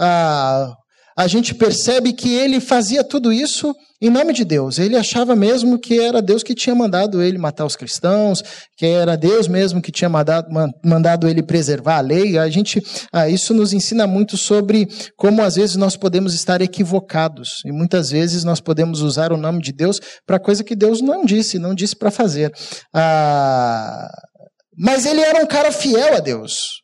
ah, 0.00 0.72
a 1.16 1.28
gente 1.28 1.54
percebe 1.54 2.12
que 2.12 2.34
ele 2.34 2.60
fazia 2.60 3.04
tudo 3.04 3.32
isso 3.32 3.74
em 4.02 4.10
nome 4.10 4.32
de 4.32 4.44
Deus. 4.44 4.78
Ele 4.78 4.96
achava 4.96 5.36
mesmo 5.36 5.78
que 5.78 6.00
era 6.00 6.20
Deus 6.20 6.42
que 6.42 6.54
tinha 6.54 6.74
mandado 6.74 7.22
ele 7.22 7.38
matar 7.38 7.64
os 7.64 7.76
cristãos, 7.76 8.42
que 8.76 8.84
era 8.84 9.16
Deus 9.16 9.46
mesmo 9.46 9.80
que 9.80 9.92
tinha 9.92 10.08
mandado, 10.08 10.48
mandado 10.84 11.28
ele 11.28 11.42
preservar 11.42 11.98
a 11.98 12.00
lei. 12.00 12.36
A 12.36 12.50
gente, 12.50 12.82
ah, 13.12 13.28
isso 13.28 13.54
nos 13.54 13.72
ensina 13.72 14.06
muito 14.06 14.36
sobre 14.36 14.88
como 15.16 15.42
às 15.42 15.54
vezes 15.54 15.76
nós 15.76 15.96
podemos 15.96 16.34
estar 16.34 16.60
equivocados 16.60 17.60
e 17.64 17.72
muitas 17.72 18.10
vezes 18.10 18.42
nós 18.42 18.60
podemos 18.60 19.00
usar 19.00 19.32
o 19.32 19.36
nome 19.36 19.62
de 19.62 19.72
Deus 19.72 20.00
para 20.26 20.40
coisa 20.40 20.64
que 20.64 20.74
Deus 20.74 21.00
não 21.00 21.24
disse, 21.24 21.58
não 21.58 21.74
disse 21.74 21.96
para 21.96 22.10
fazer. 22.10 22.52
Ah, 22.92 24.08
mas 24.76 25.06
ele 25.06 25.20
era 25.20 25.42
um 25.42 25.46
cara 25.46 25.70
fiel 25.70 26.16
a 26.16 26.20
Deus 26.20 26.83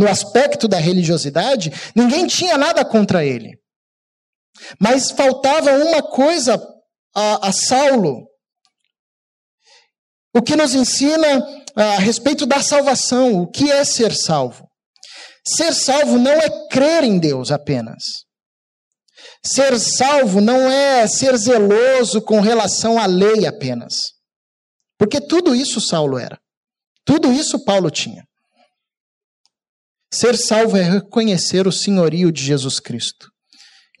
no 0.00 0.08
aspecto 0.08 0.66
da 0.66 0.78
religiosidade, 0.78 1.70
ninguém 1.94 2.26
tinha 2.26 2.56
nada 2.56 2.82
contra 2.86 3.22
ele. 3.22 3.58
Mas 4.80 5.10
faltava 5.10 5.72
uma 5.72 6.02
coisa 6.02 6.58
a, 7.14 7.48
a 7.48 7.52
Saulo, 7.52 8.26
o 10.34 10.40
que 10.40 10.56
nos 10.56 10.74
ensina 10.74 11.26
a 11.76 11.98
respeito 11.98 12.46
da 12.46 12.62
salvação, 12.62 13.42
o 13.42 13.46
que 13.46 13.70
é 13.70 13.84
ser 13.84 14.14
salvo. 14.14 14.66
Ser 15.46 15.74
salvo 15.74 16.18
não 16.18 16.32
é 16.32 16.68
crer 16.70 17.04
em 17.04 17.18
Deus 17.18 17.50
apenas. 17.50 18.02
Ser 19.44 19.78
salvo 19.78 20.40
não 20.40 20.70
é 20.70 21.06
ser 21.06 21.36
zeloso 21.36 22.22
com 22.22 22.40
relação 22.40 22.98
à 22.98 23.04
lei 23.04 23.46
apenas. 23.46 24.12
Porque 24.98 25.20
tudo 25.20 25.54
isso 25.54 25.78
Saulo 25.78 26.18
era. 26.18 26.38
Tudo 27.04 27.30
isso 27.30 27.62
Paulo 27.66 27.90
tinha. 27.90 28.24
Ser 30.12 30.36
salvo 30.36 30.76
é 30.76 30.82
reconhecer 30.82 31.66
o 31.66 31.72
senhorio 31.72 32.32
de 32.32 32.42
Jesus 32.42 32.80
Cristo 32.80 33.28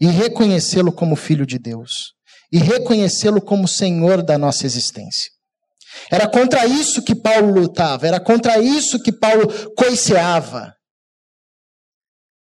e 0.00 0.06
reconhecê-lo 0.06 0.92
como 0.92 1.14
filho 1.14 1.46
de 1.46 1.58
Deus 1.58 2.14
e 2.52 2.58
reconhecê-lo 2.58 3.40
como 3.40 3.68
senhor 3.68 4.22
da 4.22 4.36
nossa 4.36 4.66
existência. 4.66 5.30
Era 6.10 6.28
contra 6.28 6.66
isso 6.66 7.02
que 7.02 7.14
Paulo 7.14 7.52
lutava, 7.52 8.06
era 8.06 8.18
contra 8.18 8.58
isso 8.58 9.00
que 9.02 9.12
Paulo 9.12 9.46
coiceava. 9.76 10.74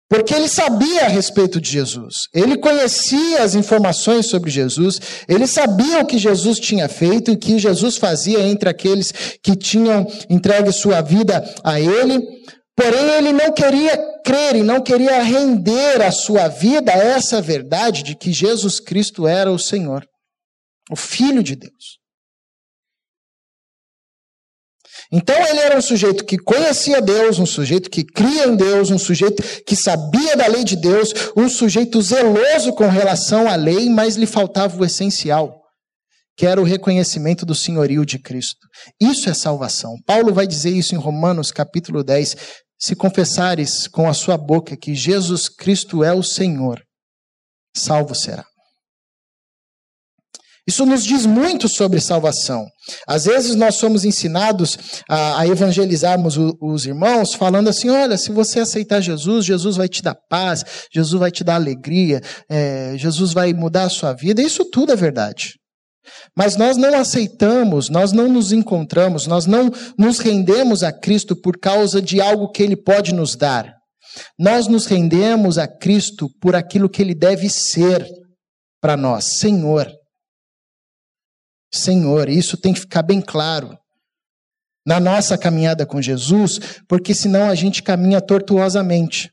Porque 0.10 0.34
ele 0.34 0.48
sabia 0.48 1.06
a 1.06 1.08
respeito 1.08 1.62
de 1.62 1.70
Jesus, 1.70 2.28
ele 2.34 2.58
conhecia 2.58 3.44
as 3.44 3.54
informações 3.54 4.26
sobre 4.26 4.50
Jesus, 4.50 5.00
ele 5.28 5.46
sabia 5.46 6.00
o 6.00 6.06
que 6.06 6.18
Jesus 6.18 6.60
tinha 6.60 6.90
feito 6.90 7.30
e 7.30 7.36
o 7.36 7.38
que 7.38 7.60
Jesus 7.60 7.96
fazia 7.96 8.40
entre 8.40 8.68
aqueles 8.68 9.12
que 9.44 9.56
tinham 9.56 10.08
entregue 10.28 10.72
sua 10.72 11.02
vida 11.02 11.44
a 11.64 11.80
ele, 11.80 12.20
Porém, 12.80 13.10
ele 13.18 13.34
não 13.34 13.52
queria 13.52 13.98
crer 14.24 14.56
e 14.56 14.64
não 14.64 14.82
queria 14.82 15.22
render 15.22 16.02
a 16.02 16.14
sua 16.14 16.48
vida 16.48 16.94
a 16.94 16.98
essa 16.98 17.42
verdade 17.42 18.04
de 18.04 18.16
que 18.16 18.32
Jesus 18.32 18.80
Cristo 18.80 19.28
era 19.28 19.52
o 19.52 19.60
Senhor, 19.60 20.08
o 20.90 20.96
Filho 20.96 21.44
de 21.44 21.58
Deus. 21.58 22.00
Então 25.12 25.36
ele 25.36 25.60
era 25.60 25.78
um 25.78 25.82
sujeito 25.82 26.24
que 26.24 26.38
conhecia 26.38 27.02
Deus, 27.02 27.38
um 27.38 27.46
sujeito 27.46 27.90
que 27.90 28.02
cria 28.02 28.46
em 28.46 28.56
Deus, 28.56 28.92
um 28.92 28.98
sujeito 28.98 29.44
que 29.66 29.76
sabia 29.76 30.38
da 30.38 30.48
lei 30.48 30.64
de 30.64 30.78
Deus, 30.78 31.12
um 31.36 31.50
sujeito 31.50 32.02
zeloso 32.02 32.72
com 32.72 32.88
relação 32.88 33.50
à 33.50 33.58
lei, 33.58 33.90
mas 33.90 34.16
lhe 34.16 34.26
faltava 34.26 34.80
o 34.80 34.86
essencial, 34.86 35.54
que 36.38 36.46
era 36.46 36.62
o 36.62 36.64
reconhecimento 36.64 37.46
do 37.46 37.54
senhorio 37.54 38.06
de 38.06 38.20
Cristo. 38.20 38.66
Isso 39.02 39.30
é 39.30 39.34
salvação. 39.34 39.96
Paulo 40.06 40.34
vai 40.34 40.48
dizer 40.48 40.70
isso 40.70 40.96
em 40.96 40.98
Romanos 40.98 41.52
capítulo 41.52 42.06
10, 42.06 42.69
se 42.80 42.96
confessares 42.96 43.88
com 43.88 44.08
a 44.08 44.14
sua 44.14 44.38
boca 44.38 44.78
que 44.78 44.96
Jesus 44.96 45.50
Cristo 45.50 46.04
é 46.04 46.14
o 46.14 46.24
Senhor, 46.24 46.82
salvo 47.76 48.16
será. 48.16 48.46
Isso 50.70 50.86
nos 50.86 51.04
diz 51.04 51.26
muito 51.26 51.68
sobre 51.68 52.00
salvação. 52.00 52.64
Às 53.08 53.26
vezes 53.26 53.56
nós 53.56 53.74
somos 53.76 54.06
ensinados 54.06 54.78
a, 55.10 55.42
a 55.42 55.48
evangelizarmos 55.48 56.38
o, 56.38 56.56
os 56.62 56.86
irmãos, 56.86 57.34
falando 57.34 57.70
assim: 57.70 57.90
olha, 57.90 58.16
se 58.20 58.32
você 58.32 58.60
aceitar 58.60 59.02
Jesus, 59.02 59.46
Jesus 59.46 59.78
vai 59.78 59.90
te 59.90 60.04
dar 60.04 60.16
paz, 60.30 60.64
Jesus 60.94 61.20
vai 61.20 61.32
te 61.32 61.44
dar 61.44 61.56
alegria, 61.56 62.22
é, 62.48 62.94
Jesus 62.98 63.34
vai 63.34 63.52
mudar 63.52 63.86
a 63.86 63.90
sua 63.90 64.14
vida. 64.14 64.44
Isso 64.44 64.64
tudo 64.64 64.92
é 64.92 64.96
verdade. 64.96 65.56
Mas 66.36 66.56
nós 66.56 66.78
não 66.78 66.98
aceitamos, 66.98 67.90
nós 67.90 68.12
não 68.12 68.28
nos 68.28 68.52
encontramos, 68.52 69.28
nós 69.28 69.46
não 69.46 69.70
nos 69.98 70.20
rendemos 70.20 70.84
a 70.84 70.92
Cristo 70.92 71.36
por 71.36 71.58
causa 71.58 72.02
de 72.02 72.22
algo 72.22 72.52
que 72.52 72.64
Ele 72.64 72.76
pode 72.76 73.14
nos 73.14 73.36
dar. 73.36 73.76
Nós 74.38 74.68
nos 74.68 74.86
rendemos 74.86 75.58
a 75.58 75.68
Cristo 75.68 76.30
por 76.42 76.56
aquilo 76.56 76.90
que 76.90 77.02
Ele 77.02 77.14
deve 77.14 77.50
ser 77.50 78.08
para 78.82 78.98
nós, 78.98 79.26
Senhor. 79.40 79.92
Senhor, 81.72 82.30
isso 82.30 82.58
tem 82.58 82.74
que 82.74 82.80
ficar 82.80 83.04
bem 83.04 83.22
claro 83.22 83.78
na 84.86 85.00
nossa 85.00 85.38
caminhada 85.38 85.86
com 85.86 86.02
Jesus, 86.02 86.60
porque 86.88 87.14
senão 87.14 87.50
a 87.50 87.56
gente 87.56 87.84
caminha 87.84 88.20
tortuosamente. 88.20 89.30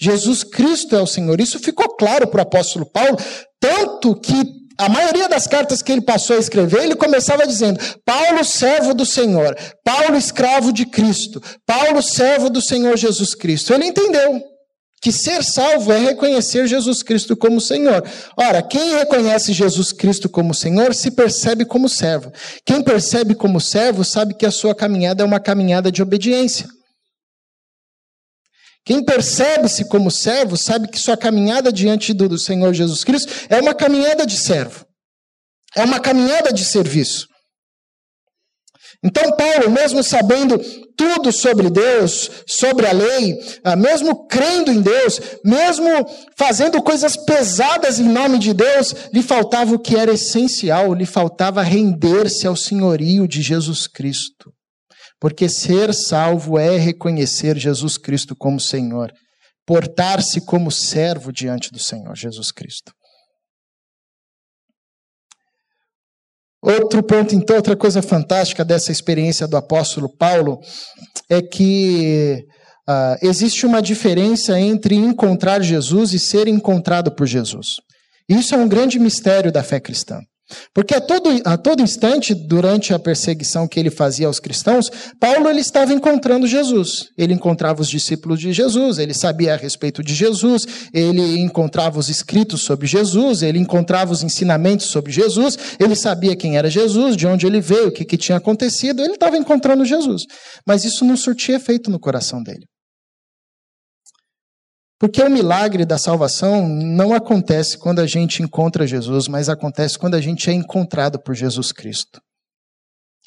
Jesus 0.00 0.44
Cristo 0.44 0.94
é 0.94 1.02
o 1.02 1.06
Senhor. 1.06 1.40
Isso 1.40 1.58
ficou 1.58 1.96
claro 1.96 2.28
para 2.28 2.38
o 2.38 2.42
apóstolo 2.42 2.88
Paulo, 2.88 3.16
tanto 3.58 4.14
que 4.20 4.57
a 4.78 4.88
maioria 4.88 5.28
das 5.28 5.48
cartas 5.48 5.82
que 5.82 5.90
ele 5.90 6.00
passou 6.00 6.36
a 6.36 6.38
escrever, 6.38 6.84
ele 6.84 6.94
começava 6.94 7.46
dizendo: 7.46 7.80
Paulo, 8.04 8.44
servo 8.44 8.94
do 8.94 9.04
Senhor, 9.04 9.56
Paulo, 9.84 10.16
escravo 10.16 10.72
de 10.72 10.86
Cristo, 10.86 11.42
Paulo, 11.66 12.00
servo 12.00 12.48
do 12.48 12.62
Senhor 12.62 12.96
Jesus 12.96 13.34
Cristo. 13.34 13.74
Ele 13.74 13.86
entendeu 13.86 14.40
que 15.00 15.12
ser 15.12 15.42
salvo 15.44 15.92
é 15.92 15.98
reconhecer 15.98 16.66
Jesus 16.66 17.02
Cristo 17.02 17.36
como 17.36 17.60
Senhor. 17.60 18.04
Ora, 18.36 18.62
quem 18.62 18.96
reconhece 18.96 19.52
Jesus 19.52 19.92
Cristo 19.92 20.28
como 20.28 20.54
Senhor 20.54 20.94
se 20.94 21.10
percebe 21.10 21.64
como 21.64 21.88
servo. 21.88 22.32
Quem 22.64 22.82
percebe 22.82 23.34
como 23.34 23.60
servo 23.60 24.04
sabe 24.04 24.34
que 24.34 24.46
a 24.46 24.50
sua 24.50 24.74
caminhada 24.74 25.22
é 25.22 25.26
uma 25.26 25.40
caminhada 25.40 25.90
de 25.90 26.02
obediência. 26.02 26.68
Quem 28.88 29.04
percebe-se 29.04 29.84
como 29.84 30.10
servo 30.10 30.56
sabe 30.56 30.88
que 30.88 30.98
sua 30.98 31.14
caminhada 31.14 31.70
diante 31.70 32.14
do, 32.14 32.26
do 32.26 32.38
Senhor 32.38 32.72
Jesus 32.72 33.04
Cristo 33.04 33.30
é 33.50 33.60
uma 33.60 33.74
caminhada 33.74 34.24
de 34.24 34.34
servo, 34.34 34.86
é 35.76 35.84
uma 35.84 36.00
caminhada 36.00 36.50
de 36.50 36.64
serviço. 36.64 37.28
Então, 39.04 39.30
Paulo, 39.36 39.70
mesmo 39.70 40.02
sabendo 40.02 40.58
tudo 40.96 41.30
sobre 41.30 41.68
Deus, 41.68 42.30
sobre 42.46 42.86
a 42.86 42.92
lei, 42.92 43.38
ah, 43.62 43.76
mesmo 43.76 44.26
crendo 44.26 44.72
em 44.72 44.80
Deus, 44.80 45.20
mesmo 45.44 45.86
fazendo 46.34 46.80
coisas 46.80 47.14
pesadas 47.14 48.00
em 48.00 48.08
nome 48.08 48.38
de 48.38 48.54
Deus, 48.54 48.94
lhe 49.12 49.22
faltava 49.22 49.74
o 49.74 49.78
que 49.78 49.96
era 49.96 50.14
essencial, 50.14 50.94
lhe 50.94 51.04
faltava 51.04 51.60
render-se 51.60 52.46
ao 52.46 52.56
senhorio 52.56 53.28
de 53.28 53.42
Jesus 53.42 53.86
Cristo. 53.86 54.50
Porque 55.20 55.48
ser 55.48 55.92
salvo 55.92 56.58
é 56.58 56.76
reconhecer 56.76 57.58
Jesus 57.58 57.98
Cristo 57.98 58.36
como 58.36 58.60
Senhor, 58.60 59.12
portar-se 59.66 60.40
como 60.40 60.70
servo 60.70 61.32
diante 61.32 61.72
do 61.72 61.78
Senhor 61.78 62.14
Jesus 62.16 62.52
Cristo. 62.52 62.92
Outro 66.60 67.02
ponto, 67.02 67.34
então, 67.34 67.56
outra 67.56 67.76
coisa 67.76 68.02
fantástica 68.02 68.64
dessa 68.64 68.90
experiência 68.90 69.46
do 69.46 69.56
apóstolo 69.56 70.08
Paulo 70.08 70.60
é 71.30 71.40
que 71.40 72.44
uh, 72.88 73.26
existe 73.26 73.64
uma 73.64 73.80
diferença 73.80 74.58
entre 74.58 74.96
encontrar 74.96 75.62
Jesus 75.62 76.12
e 76.12 76.18
ser 76.18 76.48
encontrado 76.48 77.14
por 77.14 77.26
Jesus. 77.26 77.76
Isso 78.28 78.54
é 78.54 78.58
um 78.58 78.68
grande 78.68 78.98
mistério 78.98 79.52
da 79.52 79.62
fé 79.62 79.78
cristã. 79.78 80.20
Porque 80.72 80.94
a 80.94 81.00
todo, 81.00 81.28
a 81.44 81.56
todo 81.56 81.82
instante, 81.82 82.34
durante 82.34 82.94
a 82.94 82.98
perseguição 82.98 83.68
que 83.68 83.78
ele 83.78 83.90
fazia 83.90 84.26
aos 84.26 84.40
cristãos, 84.40 84.90
Paulo 85.20 85.48
ele 85.48 85.60
estava 85.60 85.92
encontrando 85.92 86.46
Jesus. 86.46 87.08
Ele 87.18 87.34
encontrava 87.34 87.82
os 87.82 87.88
discípulos 87.88 88.40
de 88.40 88.52
Jesus, 88.52 88.98
ele 88.98 89.12
sabia 89.12 89.54
a 89.54 89.56
respeito 89.56 90.02
de 90.02 90.14
Jesus, 90.14 90.66
ele 90.92 91.40
encontrava 91.40 91.98
os 91.98 92.08
escritos 92.08 92.62
sobre 92.62 92.86
Jesus, 92.86 93.42
ele 93.42 93.58
encontrava 93.58 94.12
os 94.12 94.22
ensinamentos 94.22 94.86
sobre 94.86 95.12
Jesus, 95.12 95.58
ele 95.78 95.94
sabia 95.94 96.36
quem 96.36 96.56
era 96.56 96.70
Jesus, 96.70 97.16
de 97.16 97.26
onde 97.26 97.46
ele 97.46 97.60
veio, 97.60 97.88
o 97.88 97.92
que, 97.92 98.04
que 98.04 98.16
tinha 98.16 98.38
acontecido, 98.38 99.02
ele 99.02 99.14
estava 99.14 99.36
encontrando 99.36 99.84
Jesus. 99.84 100.22
Mas 100.66 100.84
isso 100.84 101.04
não 101.04 101.16
surtia 101.16 101.56
efeito 101.56 101.90
no 101.90 102.00
coração 102.00 102.42
dele. 102.42 102.64
Porque 104.98 105.22
o 105.22 105.30
milagre 105.30 105.84
da 105.84 105.96
salvação 105.96 106.68
não 106.68 107.14
acontece 107.14 107.78
quando 107.78 108.00
a 108.00 108.06
gente 108.06 108.42
encontra 108.42 108.86
Jesus, 108.86 109.28
mas 109.28 109.48
acontece 109.48 109.96
quando 109.96 110.14
a 110.14 110.20
gente 110.20 110.50
é 110.50 110.52
encontrado 110.52 111.20
por 111.22 111.34
Jesus 111.34 111.70
Cristo. 111.70 112.20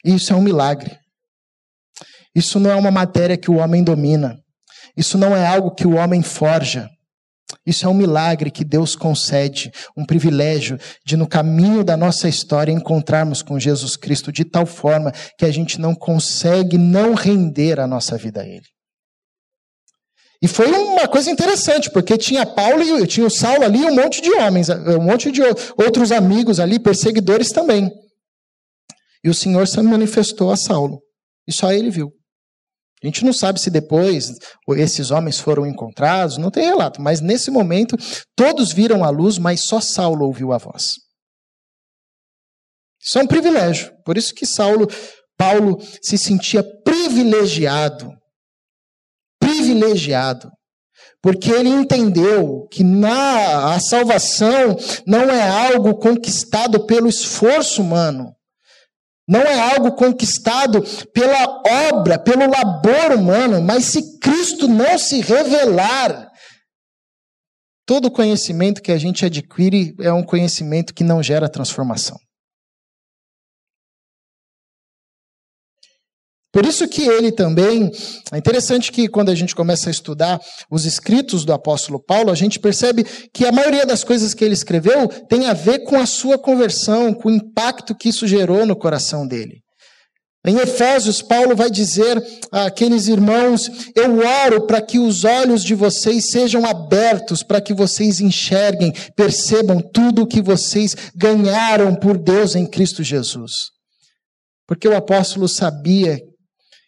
Isso 0.03 0.33
é 0.33 0.35
um 0.35 0.41
milagre. 0.41 0.97
Isso 2.35 2.59
não 2.59 2.69
é 2.69 2.75
uma 2.75 2.91
matéria 2.91 3.37
que 3.37 3.49
o 3.49 3.55
homem 3.55 3.83
domina. 3.83 4.37
Isso 4.97 5.17
não 5.17 5.35
é 5.35 5.47
algo 5.47 5.73
que 5.73 5.87
o 5.87 5.95
homem 5.95 6.21
forja. 6.21 6.89
Isso 7.65 7.85
é 7.85 7.89
um 7.89 7.93
milagre 7.93 8.49
que 8.49 8.63
Deus 8.63 8.95
concede, 8.95 9.71
um 9.95 10.05
privilégio 10.05 10.77
de, 11.05 11.15
no 11.15 11.27
caminho 11.27 11.83
da 11.83 11.95
nossa 11.95 12.27
história, 12.27 12.71
encontrarmos 12.71 13.41
com 13.41 13.59
Jesus 13.59 13.95
Cristo 13.95 14.31
de 14.31 14.43
tal 14.45 14.65
forma 14.65 15.11
que 15.37 15.45
a 15.45 15.51
gente 15.51 15.79
não 15.79 15.93
consegue 15.93 16.77
não 16.77 17.13
render 17.13 17.79
a 17.79 17.87
nossa 17.87 18.17
vida 18.17 18.41
a 18.41 18.45
Ele. 18.47 18.65
E 20.41 20.47
foi 20.47 20.71
uma 20.71 21.07
coisa 21.07 21.29
interessante, 21.29 21.91
porque 21.91 22.17
tinha 22.17 22.45
Paulo 22.45 22.81
e 22.81 23.05
tinha 23.05 23.27
o 23.27 23.29
Saulo 23.29 23.63
ali, 23.63 23.85
um 23.85 23.93
monte 23.93 24.21
de 24.21 24.31
homens, 24.33 24.69
um 24.69 25.01
monte 25.01 25.31
de 25.31 25.41
outros 25.77 26.11
amigos 26.11 26.59
ali, 26.59 26.79
perseguidores 26.79 27.51
também. 27.51 27.91
E 29.23 29.29
o 29.29 29.33
Senhor 29.33 29.67
se 29.67 29.79
manifestou 29.81 30.51
a 30.51 30.57
Saulo. 30.57 30.99
E 31.47 31.53
só 31.53 31.71
ele 31.71 31.91
viu. 31.91 32.11
A 33.03 33.07
gente 33.07 33.25
não 33.25 33.33
sabe 33.33 33.59
se 33.59 33.69
depois 33.69 34.31
esses 34.77 35.09
homens 35.09 35.39
foram 35.39 35.65
encontrados, 35.65 36.37
não 36.37 36.51
tem 36.51 36.65
relato, 36.65 37.01
mas 37.01 37.19
nesse 37.19 37.49
momento 37.49 37.95
todos 38.35 38.71
viram 38.71 39.03
a 39.03 39.09
luz, 39.09 39.39
mas 39.39 39.61
só 39.61 39.81
Saulo 39.81 40.25
ouviu 40.25 40.53
a 40.53 40.57
voz. 40.57 40.97
Isso 43.03 43.17
é 43.17 43.23
um 43.23 43.27
privilégio. 43.27 43.91
Por 44.05 44.17
isso 44.17 44.33
que 44.35 44.45
Saulo, 44.45 44.87
Paulo 45.35 45.79
se 46.01 46.15
sentia 46.17 46.63
privilegiado. 46.83 48.11
Privilegiado. 49.71 50.51
Porque 51.21 51.51
ele 51.51 51.69
entendeu 51.69 52.67
que 52.71 52.83
na 52.83 53.75
a 53.75 53.79
salvação 53.79 54.75
não 55.05 55.29
é 55.29 55.47
algo 55.67 55.95
conquistado 55.95 56.85
pelo 56.85 57.07
esforço 57.07 57.81
humano, 57.81 58.33
não 59.27 59.41
é 59.41 59.73
algo 59.73 59.91
conquistado 59.93 60.83
pela 61.13 61.61
obra, 61.91 62.17
pelo 62.17 62.49
labor 62.49 63.17
humano, 63.17 63.61
mas 63.61 63.85
se 63.85 64.19
Cristo 64.19 64.67
não 64.67 64.97
se 64.97 65.21
revelar, 65.21 66.27
todo 67.85 68.11
conhecimento 68.11 68.81
que 68.81 68.91
a 68.91 68.97
gente 68.97 69.25
adquire 69.25 69.95
é 70.01 70.11
um 70.11 70.23
conhecimento 70.23 70.93
que 70.93 71.03
não 71.03 71.21
gera 71.21 71.47
transformação. 71.47 72.17
Por 76.51 76.65
isso 76.65 76.85
que 76.87 77.07
ele 77.07 77.31
também, 77.31 77.89
é 78.31 78.37
interessante 78.37 78.91
que 78.91 79.07
quando 79.07 79.29
a 79.29 79.35
gente 79.35 79.55
começa 79.55 79.89
a 79.89 79.91
estudar 79.91 80.39
os 80.69 80.85
escritos 80.85 81.45
do 81.45 81.53
apóstolo 81.53 82.03
Paulo, 82.03 82.29
a 82.29 82.35
gente 82.35 82.59
percebe 82.59 83.05
que 83.33 83.45
a 83.45 83.53
maioria 83.53 83.85
das 83.85 84.03
coisas 84.03 84.33
que 84.33 84.43
ele 84.43 84.53
escreveu 84.53 85.07
tem 85.29 85.47
a 85.47 85.53
ver 85.53 85.79
com 85.85 85.97
a 85.97 86.05
sua 86.05 86.37
conversão, 86.37 87.13
com 87.13 87.29
o 87.29 87.31
impacto 87.31 87.95
que 87.95 88.09
isso 88.09 88.27
gerou 88.27 88.65
no 88.65 88.75
coração 88.75 89.25
dele. 89.25 89.61
Em 90.45 90.57
Efésios, 90.57 91.21
Paulo 91.21 91.55
vai 91.55 91.69
dizer 91.69 92.21
àqueles 92.51 93.07
irmãos: 93.07 93.69
Eu 93.95 94.17
oro 94.43 94.65
para 94.65 94.81
que 94.81 94.97
os 94.97 95.23
olhos 95.23 95.63
de 95.63 95.75
vocês 95.75 96.31
sejam 96.31 96.65
abertos, 96.65 97.43
para 97.43 97.61
que 97.61 97.75
vocês 97.75 98.19
enxerguem, 98.19 98.91
percebam 99.15 99.79
tudo 99.79 100.23
o 100.23 100.27
que 100.27 100.41
vocês 100.41 100.95
ganharam 101.15 101.95
por 101.95 102.17
Deus 102.17 102.55
em 102.55 102.65
Cristo 102.65 103.03
Jesus. 103.03 103.51
Porque 104.67 104.87
o 104.87 104.97
apóstolo 104.97 105.47
sabia 105.47 106.19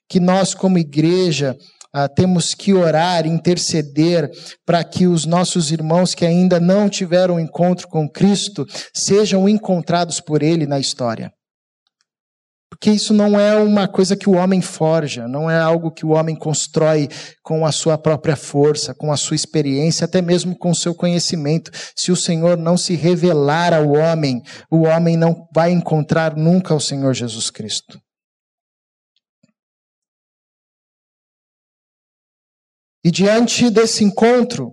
que 0.09 0.19
nós, 0.19 0.53
como 0.53 0.77
igreja, 0.77 1.57
ah, 1.93 2.07
temos 2.07 2.55
que 2.55 2.73
orar, 2.73 3.27
interceder 3.27 4.31
para 4.65 4.83
que 4.83 5.05
os 5.05 5.25
nossos 5.25 5.71
irmãos 5.71 6.15
que 6.15 6.25
ainda 6.25 6.59
não 6.59 6.89
tiveram 6.89 7.39
encontro 7.39 7.87
com 7.87 8.09
Cristo 8.09 8.65
sejam 8.93 9.47
encontrados 9.47 10.19
por 10.19 10.41
Ele 10.41 10.65
na 10.65 10.79
história. 10.79 11.31
Porque 12.67 12.89
isso 12.89 13.13
não 13.13 13.39
é 13.39 13.55
uma 13.55 13.87
coisa 13.87 14.15
que 14.15 14.27
o 14.27 14.33
homem 14.33 14.59
forja, 14.59 15.27
não 15.27 15.47
é 15.47 15.59
algo 15.59 15.91
que 15.91 16.03
o 16.03 16.09
homem 16.09 16.35
constrói 16.35 17.07
com 17.43 17.63
a 17.63 17.71
sua 17.71 17.99
própria 17.99 18.35
força, 18.35 18.95
com 18.95 19.11
a 19.11 19.15
sua 19.15 19.35
experiência, 19.35 20.05
até 20.05 20.19
mesmo 20.23 20.57
com 20.57 20.71
o 20.71 20.75
seu 20.75 20.95
conhecimento. 20.95 21.69
Se 21.95 22.11
o 22.11 22.15
Senhor 22.15 22.57
não 22.57 22.75
se 22.75 22.95
revelar 22.95 23.71
ao 23.75 23.91
homem, 23.91 24.41
o 24.71 24.87
homem 24.87 25.15
não 25.15 25.47
vai 25.53 25.71
encontrar 25.71 26.35
nunca 26.35 26.73
o 26.73 26.79
Senhor 26.79 27.13
Jesus 27.13 27.51
Cristo. 27.51 27.99
E 33.03 33.11
diante 33.11 33.69
desse 33.69 34.03
encontro, 34.03 34.71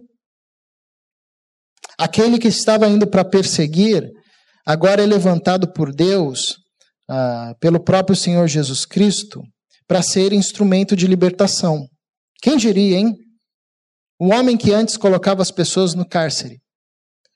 aquele 1.98 2.38
que 2.38 2.48
estava 2.48 2.88
indo 2.88 3.06
para 3.06 3.24
perseguir, 3.24 4.08
agora 4.64 5.02
é 5.02 5.06
levantado 5.06 5.72
por 5.72 5.92
Deus, 5.92 6.56
ah, 7.08 7.54
pelo 7.60 7.82
próprio 7.82 8.16
Senhor 8.16 8.46
Jesus 8.46 8.86
Cristo, 8.86 9.42
para 9.86 10.02
ser 10.02 10.32
instrumento 10.32 10.94
de 10.94 11.06
libertação. 11.06 11.88
Quem 12.40 12.56
diria, 12.56 12.98
hein? 12.98 13.16
O 14.18 14.28
homem 14.28 14.56
que 14.56 14.72
antes 14.72 14.96
colocava 14.96 15.42
as 15.42 15.50
pessoas 15.50 15.94
no 15.94 16.08
cárcere. 16.08 16.58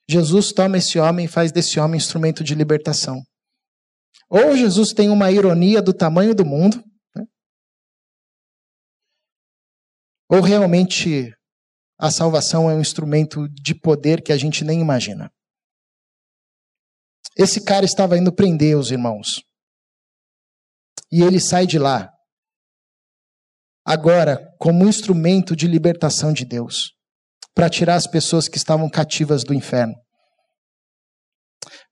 Jesus 0.09 0.53
toma 0.53 0.79
esse 0.79 0.99
homem 0.99 1.25
e 1.25 1.29
faz 1.29 1.51
desse 1.51 1.81
homem 1.81 1.97
instrumento 1.97 2.45
de 2.45 2.55
libertação. 2.55 3.21
Ou 4.31 4.57
Jesus 4.57 4.93
tem 4.93 5.09
uma 5.09 5.31
ironia 5.33 5.83
do 5.83 5.93
tamanho 5.93 6.35
do 6.35 6.45
mundo, 6.45 6.83
Ou 10.35 10.41
realmente 10.41 11.33
a 11.97 12.11
salvação 12.11 12.69
é 12.69 12.75
um 12.75 12.81
instrumento 12.81 13.49
de 13.51 13.73
poder 13.73 14.21
que 14.21 14.33
a 14.33 14.37
gente 14.37 14.65
nem 14.65 14.81
imagina? 14.81 15.31
Esse 17.39 17.65
cara 17.65 17.85
estava 17.85 18.19
indo 18.19 18.35
prender 18.35 18.77
os 18.77 18.91
irmãos. 18.91 19.45
E 21.13 21.23
ele 21.23 21.39
sai 21.39 21.69
de 21.69 21.79
lá, 21.79 22.11
agora, 23.87 24.41
como 24.59 24.89
instrumento 24.89 25.55
de 25.55 25.69
libertação 25.69 26.33
de 26.33 26.45
Deus, 26.45 26.95
para 27.55 27.71
tirar 27.71 27.95
as 27.95 28.09
pessoas 28.09 28.49
que 28.49 28.57
estavam 28.57 28.91
cativas 28.91 29.45
do 29.45 29.55
inferno. 29.55 29.95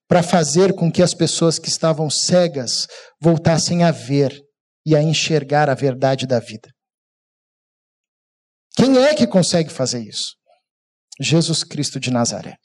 Para 0.09 0.21
fazer 0.21 0.75
com 0.75 0.91
que 0.91 1.01
as 1.01 1.15
pessoas 1.15 1.61
que 1.61 1.69
estavam 1.69 2.11
cegas 2.11 2.89
voltassem 3.21 3.85
a 3.85 3.93
ver 3.93 4.37
e 4.85 4.97
a 4.97 5.03
enxergar 5.03 5.71
a 5.71 5.75
verdade 5.75 6.27
da 6.27 6.41
vida. 6.41 6.69
Quem 8.75 8.99
é 8.99 9.15
que 9.15 9.27
consegue 9.27 9.71
fazer 9.71 10.03
isso? 10.03 10.35
Jesus 11.21 11.63
Cristo 11.63 12.01
de 12.01 12.11
Nazaré. 12.11 12.57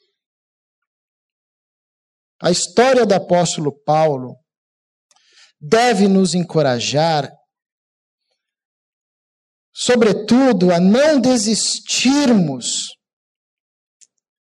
A 2.40 2.50
história 2.50 3.04
do 3.04 3.14
apóstolo 3.14 3.72
Paulo 3.84 4.36
deve 5.60 6.06
nos 6.06 6.34
encorajar, 6.34 7.30
sobretudo, 9.72 10.72
a 10.72 10.78
não 10.78 11.20
desistirmos 11.20 12.96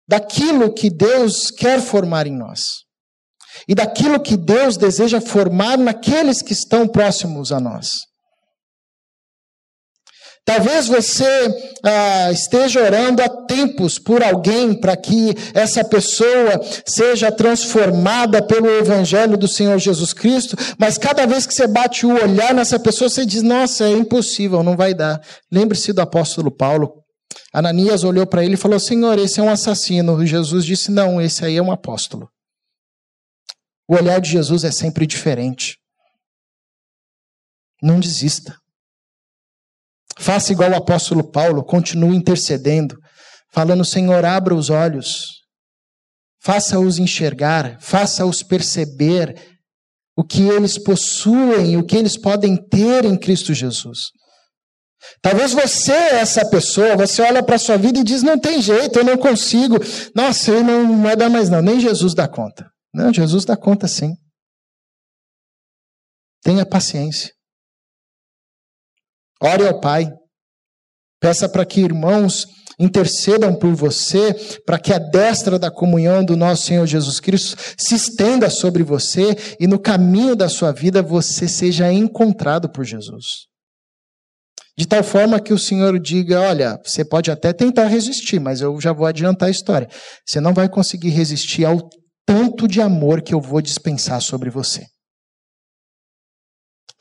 daquilo 0.07 0.73
que 0.73 0.89
Deus 0.89 1.49
quer 1.49 1.81
formar 1.81 2.27
em 2.27 2.37
nós 2.37 2.85
e 3.67 3.73
daquilo 3.73 4.21
que 4.21 4.37
Deus 4.37 4.77
deseja 4.77 5.19
formar 5.19 5.77
naqueles 5.77 6.41
que 6.41 6.53
estão 6.53 6.87
próximos 6.87 7.51
a 7.51 7.59
nós. 7.59 8.06
Talvez 10.47 10.87
você 10.87 11.25
ah, 11.83 12.31
esteja 12.31 12.81
orando 12.81 13.21
há 13.21 13.27
tempos 13.27 13.99
por 13.99 14.23
alguém 14.23 14.73
para 14.73 14.95
que 14.95 15.35
essa 15.53 15.83
pessoa 15.83 16.61
seja 16.85 17.29
transformada 17.29 18.41
pelo 18.41 18.69
Evangelho 18.69 19.35
do 19.35 19.45
Senhor 19.45 19.77
Jesus 19.77 20.13
Cristo, 20.13 20.55
mas 20.79 20.97
cada 20.97 21.27
vez 21.27 21.45
que 21.45 21.53
você 21.53 21.67
bate 21.67 22.05
o 22.05 22.13
olhar 22.13 22.53
nessa 22.53 22.79
pessoa, 22.79 23.09
você 23.09 23.25
diz: 23.25 23.43
Nossa, 23.43 23.89
é 23.89 23.91
impossível, 23.91 24.63
não 24.63 24.77
vai 24.77 24.93
dar. 24.93 25.21
Lembre-se 25.51 25.91
do 25.91 25.99
apóstolo 25.99 26.49
Paulo. 26.49 27.03
Ananias 27.51 28.05
olhou 28.05 28.25
para 28.25 28.41
ele 28.41 28.53
e 28.53 28.57
falou: 28.57 28.79
Senhor, 28.79 29.19
esse 29.19 29.41
é 29.41 29.43
um 29.43 29.49
assassino. 29.49 30.25
Jesus 30.25 30.63
disse: 30.63 30.89
Não, 30.89 31.19
esse 31.19 31.43
aí 31.43 31.57
é 31.57 31.61
um 31.61 31.73
apóstolo. 31.73 32.29
O 33.85 33.95
olhar 33.95 34.21
de 34.21 34.31
Jesus 34.31 34.63
é 34.63 34.71
sempre 34.71 35.05
diferente. 35.05 35.77
Não 37.83 37.99
desista. 37.99 38.55
Faça 40.19 40.51
igual 40.51 40.71
o 40.71 40.75
apóstolo 40.75 41.29
Paulo, 41.29 41.63
continue 41.63 42.15
intercedendo, 42.15 42.97
falando: 43.51 43.85
Senhor, 43.85 44.25
abra 44.25 44.55
os 44.55 44.69
olhos, 44.69 45.41
faça-os 46.41 46.97
enxergar, 46.97 47.77
faça-os 47.79 48.43
perceber 48.43 49.35
o 50.17 50.23
que 50.23 50.41
eles 50.41 50.81
possuem, 50.81 51.77
o 51.77 51.85
que 51.85 51.95
eles 51.95 52.17
podem 52.17 52.55
ter 52.55 53.05
em 53.05 53.17
Cristo 53.17 53.53
Jesus. 53.53 54.11
Talvez 55.21 55.53
você 55.53 55.91
é 55.91 56.15
essa 56.15 56.49
pessoa, 56.49 56.95
você 56.95 57.21
olha 57.21 57.43
para 57.43 57.55
a 57.55 57.59
sua 57.59 57.77
vida 57.77 57.99
e 57.99 58.03
diz: 58.03 58.23
não 58.23 58.39
tem 58.39 58.61
jeito, 58.61 58.97
eu 58.97 59.05
não 59.05 59.17
consigo. 59.17 59.77
Nossa, 60.15 60.51
eu 60.51 60.63
não 60.63 61.01
vai 61.03 61.15
dar 61.15 61.29
mais, 61.29 61.49
não. 61.49 61.61
Nem 61.61 61.79
Jesus 61.79 62.13
dá 62.15 62.27
conta. 62.27 62.67
Não, 62.93 63.13
Jesus 63.13 63.45
dá 63.45 63.55
conta 63.55 63.87
sim. 63.87 64.15
Tenha 66.41 66.65
paciência. 66.65 67.36
Ore 69.41 69.67
ao 69.67 69.79
Pai. 69.79 70.09
Peça 71.19 71.49
para 71.49 71.65
que 71.65 71.81
irmãos 71.81 72.45
intercedam 72.79 73.55
por 73.55 73.73
você, 73.73 74.33
para 74.65 74.77
que 74.77 74.93
a 74.93 74.99
destra 74.99 75.57
da 75.57 75.71
comunhão 75.71 76.23
do 76.23 76.35
nosso 76.35 76.67
Senhor 76.67 76.85
Jesus 76.85 77.19
Cristo 77.19 77.57
se 77.77 77.95
estenda 77.95 78.49
sobre 78.49 78.83
você 78.83 79.35
e 79.59 79.65
no 79.65 79.79
caminho 79.79 80.35
da 80.35 80.47
sua 80.47 80.71
vida 80.71 81.01
você 81.01 81.47
seja 81.47 81.91
encontrado 81.91 82.69
por 82.69 82.85
Jesus. 82.85 83.47
De 84.77 84.85
tal 84.85 85.03
forma 85.03 85.39
que 85.39 85.53
o 85.53 85.57
Senhor 85.57 85.99
diga: 85.99 86.39
olha, 86.39 86.79
você 86.85 87.03
pode 87.03 87.31
até 87.31 87.51
tentar 87.51 87.87
resistir, 87.87 88.39
mas 88.39 88.61
eu 88.61 88.79
já 88.79 88.93
vou 88.93 89.07
adiantar 89.07 89.47
a 89.47 89.51
história. 89.51 89.89
Você 90.23 90.39
não 90.39 90.53
vai 90.53 90.69
conseguir 90.69 91.09
resistir 91.09 91.65
ao 91.65 91.89
tanto 92.27 92.67
de 92.67 92.79
amor 92.79 93.23
que 93.23 93.33
eu 93.33 93.41
vou 93.41 93.59
dispensar 93.59 94.21
sobre 94.21 94.51
você. 94.51 94.85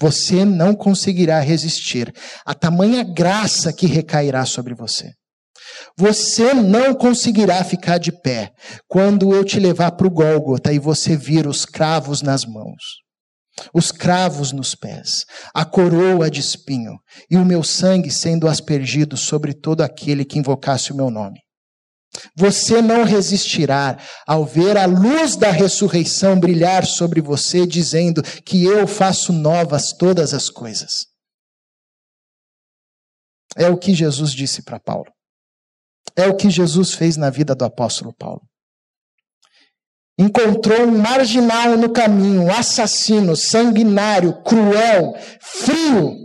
Você 0.00 0.44
não 0.44 0.74
conseguirá 0.74 1.40
resistir 1.40 2.12
a 2.44 2.54
tamanha 2.54 3.02
graça 3.02 3.72
que 3.72 3.86
recairá 3.86 4.44
sobre 4.44 4.74
você. 4.74 5.10
Você 5.98 6.54
não 6.54 6.94
conseguirá 6.94 7.64
ficar 7.64 7.98
de 7.98 8.12
pé 8.12 8.50
quando 8.88 9.34
eu 9.34 9.44
te 9.44 9.58
levar 9.58 9.92
para 9.92 10.06
o 10.06 10.10
Gólgota 10.10 10.72
e 10.72 10.78
você 10.78 11.16
vir 11.16 11.46
os 11.46 11.64
cravos 11.64 12.22
nas 12.22 12.44
mãos 12.44 13.06
os 13.72 13.90
cravos 13.90 14.52
nos 14.52 14.74
pés, 14.74 15.24
a 15.54 15.64
coroa 15.64 16.30
de 16.30 16.40
espinho 16.40 16.98
e 17.30 17.36
o 17.36 17.44
meu 17.44 17.62
sangue 17.62 18.10
sendo 18.10 18.48
aspergido 18.48 19.16
sobre 19.16 19.54
todo 19.54 19.80
aquele 19.82 20.24
que 20.24 20.38
invocasse 20.38 20.92
o 20.92 20.96
meu 20.96 21.10
nome. 21.10 21.40
Você 22.34 22.80
não 22.82 23.04
resistirá 23.04 23.98
ao 24.26 24.44
ver 24.44 24.76
a 24.76 24.86
luz 24.86 25.36
da 25.36 25.50
ressurreição 25.50 26.38
brilhar 26.38 26.84
sobre 26.84 27.20
você, 27.20 27.66
dizendo 27.66 28.22
que 28.22 28.64
eu 28.64 28.86
faço 28.86 29.32
novas 29.32 29.92
todas 29.92 30.34
as 30.34 30.48
coisas. 30.50 31.06
É 33.56 33.68
o 33.68 33.78
que 33.78 33.94
Jesus 33.94 34.32
disse 34.32 34.62
para 34.62 34.78
Paulo. 34.78 35.10
É 36.14 36.26
o 36.26 36.36
que 36.36 36.50
Jesus 36.50 36.94
fez 36.94 37.16
na 37.16 37.30
vida 37.30 37.54
do 37.54 37.64
apóstolo 37.64 38.12
Paulo 38.12 38.42
encontrou 40.18 40.86
um 40.86 40.98
marginal 40.98 41.76
no 41.76 41.92
caminho, 41.92 42.50
assassino, 42.50 43.36
sanguinário, 43.36 44.42
cruel, 44.42 45.14
frio. 45.40 46.16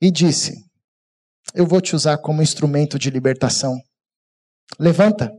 E 0.00 0.10
disse: 0.10 0.69
Eu 1.54 1.66
vou 1.66 1.80
te 1.80 1.94
usar 1.94 2.18
como 2.18 2.42
instrumento 2.42 2.98
de 2.98 3.10
libertação. 3.10 3.76
Levanta. 4.78 5.30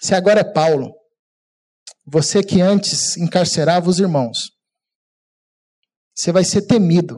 Se 0.00 0.14
agora 0.14 0.40
é 0.40 0.52
Paulo, 0.52 0.92
você 2.04 2.42
que 2.42 2.60
antes 2.60 3.16
encarcerava 3.16 3.88
os 3.88 4.00
irmãos, 4.00 4.50
você 6.14 6.32
vai 6.32 6.44
ser 6.44 6.66
temido 6.66 7.16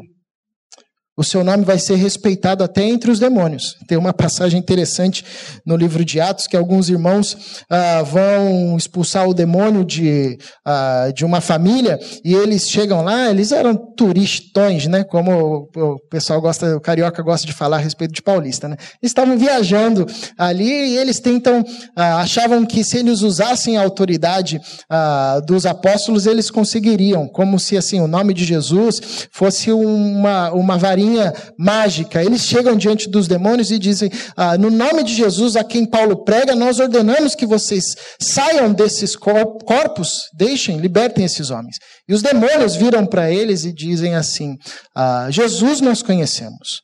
o 1.16 1.22
seu 1.22 1.44
nome 1.44 1.64
vai 1.64 1.78
ser 1.78 1.94
respeitado 1.94 2.64
até 2.64 2.82
entre 2.82 3.10
os 3.10 3.20
demônios. 3.20 3.76
Tem 3.86 3.96
uma 3.96 4.12
passagem 4.12 4.58
interessante 4.58 5.24
no 5.64 5.76
livro 5.76 6.04
de 6.04 6.20
Atos 6.20 6.48
que 6.48 6.56
alguns 6.56 6.88
irmãos 6.88 7.64
ah, 7.70 8.02
vão 8.02 8.76
expulsar 8.76 9.28
o 9.28 9.34
demônio 9.34 9.84
de, 9.84 10.36
ah, 10.64 11.10
de 11.14 11.24
uma 11.24 11.40
família 11.40 12.00
e 12.24 12.34
eles 12.34 12.68
chegam 12.68 13.02
lá, 13.02 13.30
eles 13.30 13.52
eram 13.52 13.76
turistões, 13.76 14.86
né? 14.86 15.04
Como 15.04 15.68
o, 15.76 15.98
pessoal 16.10 16.40
gosta, 16.40 16.76
o 16.76 16.80
carioca 16.80 17.22
gosta 17.22 17.46
de 17.46 17.52
falar 17.52 17.76
a 17.76 17.80
respeito 17.80 18.12
de 18.12 18.22
paulista, 18.22 18.68
né? 18.68 18.76
Eles 19.00 19.10
estavam 19.10 19.38
viajando 19.38 20.06
ali 20.36 20.68
e 20.68 20.98
eles 20.98 21.20
tentam, 21.20 21.64
ah, 21.94 22.22
achavam 22.22 22.66
que 22.66 22.82
se 22.82 22.98
eles 22.98 23.22
usassem 23.22 23.76
a 23.76 23.82
autoridade 23.82 24.60
ah, 24.90 25.40
dos 25.46 25.64
apóstolos, 25.64 26.26
eles 26.26 26.50
conseguiriam, 26.50 27.28
como 27.28 27.60
se 27.60 27.76
assim 27.76 28.00
o 28.00 28.08
nome 28.08 28.34
de 28.34 28.44
Jesus 28.44 29.28
fosse 29.30 29.70
uma, 29.70 30.50
uma 30.50 30.76
varinha 30.76 31.03
varinha 31.04 31.32
mágica. 31.58 32.22
Eles 32.22 32.42
chegam 32.42 32.76
diante 32.76 33.08
dos 33.08 33.28
demônios 33.28 33.70
e 33.70 33.78
dizem: 33.78 34.10
ah, 34.36 34.56
No 34.56 34.70
nome 34.70 35.02
de 35.04 35.14
Jesus, 35.14 35.56
a 35.56 35.62
quem 35.62 35.88
Paulo 35.88 36.24
prega, 36.24 36.56
nós 36.56 36.80
ordenamos 36.80 37.34
que 37.34 37.46
vocês 37.46 37.94
saiam 38.20 38.72
desses 38.72 39.14
corpos, 39.14 40.22
deixem, 40.36 40.78
libertem 40.78 41.24
esses 41.24 41.50
homens. 41.50 41.76
E 42.08 42.14
os 42.14 42.22
demônios 42.22 42.74
viram 42.74 43.06
para 43.06 43.30
eles 43.30 43.64
e 43.64 43.72
dizem 43.72 44.14
assim: 44.14 44.54
ah, 44.96 45.28
Jesus 45.30 45.80
nós 45.80 46.02
conhecemos, 46.02 46.80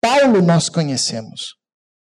Paulo 0.00 0.42
nós 0.42 0.68
conhecemos, 0.68 1.54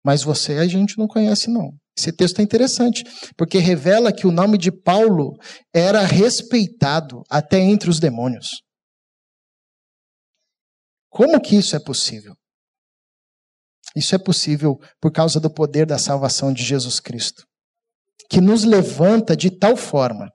mas 0.05 0.23
você 0.23 0.55
a 0.55 0.67
gente 0.67 0.97
não 0.99 1.07
conhece, 1.07 1.51
não. 1.51 1.71
Esse 1.99 2.13
texto 2.13 2.41
é 2.41 2.43
interessante, 2.43 3.03
porque 3.39 3.57
revela 3.57 4.13
que 4.13 4.27
o 4.27 4.31
nome 4.31 4.59
de 4.59 4.71
Paulo 4.71 5.33
era 5.75 6.03
respeitado 6.03 7.23
até 7.31 7.59
entre 7.59 7.89
os 7.89 7.99
demônios. 7.99 8.49
Como 11.17 11.41
que 11.41 11.57
isso 11.57 11.75
é 11.75 11.79
possível? 11.79 12.37
Isso 13.97 14.15
é 14.15 14.19
possível 14.19 14.79
por 15.01 15.11
causa 15.11 15.41
do 15.41 15.51
poder 15.51 15.87
da 15.87 15.97
salvação 15.97 16.53
de 16.53 16.63
Jesus 16.63 17.01
Cristo, 17.01 17.43
que 18.29 18.39
nos 18.39 18.65
levanta 18.65 19.35
de 19.35 19.51
tal 19.51 19.79
forma 19.79 20.31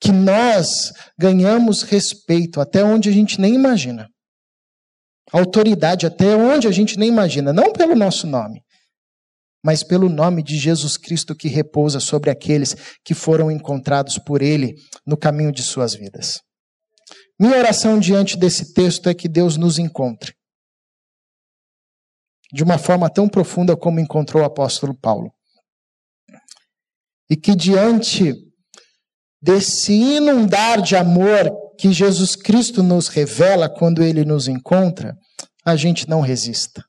que 0.00 0.12
nós 0.12 0.92
ganhamos 1.18 1.82
respeito 1.82 2.60
até 2.60 2.84
onde 2.84 3.08
a 3.08 3.12
gente 3.12 3.40
nem 3.40 3.52
imagina. 3.52 4.08
Autoridade 5.32 6.06
até 6.06 6.36
onde 6.36 6.68
a 6.68 6.70
gente 6.70 6.96
nem 6.96 7.08
imagina, 7.08 7.52
não 7.52 7.72
pelo 7.72 7.96
nosso 7.96 8.28
nome, 8.28 8.62
mas 9.60 9.82
pelo 9.82 10.08
nome 10.08 10.40
de 10.40 10.56
Jesus 10.56 10.96
Cristo 10.96 11.34
que 11.34 11.48
repousa 11.48 11.98
sobre 11.98 12.30
aqueles 12.30 12.76
que 13.04 13.12
foram 13.12 13.50
encontrados 13.50 14.18
por 14.18 14.40
ele 14.40 14.76
no 15.04 15.16
caminho 15.16 15.50
de 15.50 15.64
suas 15.64 15.96
vidas. 15.96 16.46
Minha 17.38 17.58
oração 17.58 17.98
diante 17.98 18.36
desse 18.36 18.72
texto 18.72 19.08
é 19.08 19.14
que 19.14 19.28
Deus 19.28 19.56
nos 19.56 19.78
encontre. 19.78 20.34
De 22.52 22.62
uma 22.62 22.78
forma 22.78 23.10
tão 23.10 23.28
profunda 23.28 23.76
como 23.76 24.00
encontrou 24.00 24.42
o 24.42 24.46
apóstolo 24.46 24.94
Paulo. 24.94 25.30
E 27.28 27.36
que 27.36 27.54
diante 27.54 28.34
desse 29.42 29.92
inundar 29.92 30.80
de 30.80 30.96
amor 30.96 31.50
que 31.76 31.92
Jesus 31.92 32.34
Cristo 32.34 32.82
nos 32.82 33.08
revela 33.08 33.68
quando 33.68 34.02
ele 34.02 34.24
nos 34.24 34.48
encontra, 34.48 35.14
a 35.64 35.76
gente 35.76 36.08
não 36.08 36.20
resista. 36.20 36.85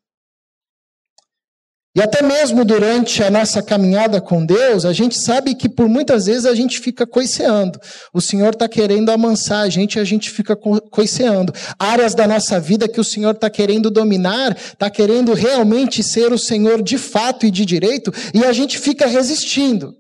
E 1.98 2.02
até 2.02 2.22
mesmo 2.22 2.64
durante 2.64 3.24
a 3.24 3.32
nossa 3.32 3.64
caminhada 3.64 4.22
com 4.22 4.46
Deus, 4.46 4.86
a 4.86 4.94
gente 4.94 5.20
sabe 5.20 5.56
que 5.56 5.68
por 5.68 5.90
muitas 5.90 6.28
vezes 6.28 6.46
a 6.46 6.54
gente 6.54 6.80
fica 6.80 7.08
coiceando. 7.08 7.80
O 8.14 8.22
Senhor 8.22 8.54
está 8.54 8.70
querendo 8.70 9.10
amansar 9.10 9.64
a 9.64 9.70
gente 9.70 9.96
e 9.96 10.00
a 10.00 10.04
gente 10.04 10.30
fica 10.30 10.56
coiceando. 10.56 11.52
Áreas 11.80 12.14
da 12.14 12.28
nossa 12.28 12.60
vida 12.60 12.88
que 12.88 13.02
o 13.02 13.04
Senhor 13.04 13.34
está 13.34 13.50
querendo 13.50 13.90
dominar, 13.90 14.56
está 14.56 14.92
querendo 14.92 15.34
realmente 15.34 16.04
ser 16.04 16.32
o 16.32 16.38
Senhor 16.38 16.84
de 16.84 17.00
fato 17.00 17.48
e 17.48 17.52
de 17.52 17.66
direito, 17.66 18.12
e 18.32 18.46
a 18.46 18.54
gente 18.54 18.78
fica 18.78 19.08
resistindo. 19.08 19.92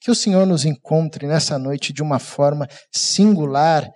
Que 0.00 0.10
o 0.10 0.14
Senhor 0.14 0.44
nos 0.44 0.64
encontre 0.64 1.28
nessa 1.28 1.56
noite 1.56 1.92
de 1.92 2.02
uma 2.02 2.18
forma 2.18 2.66
singular, 2.92 3.88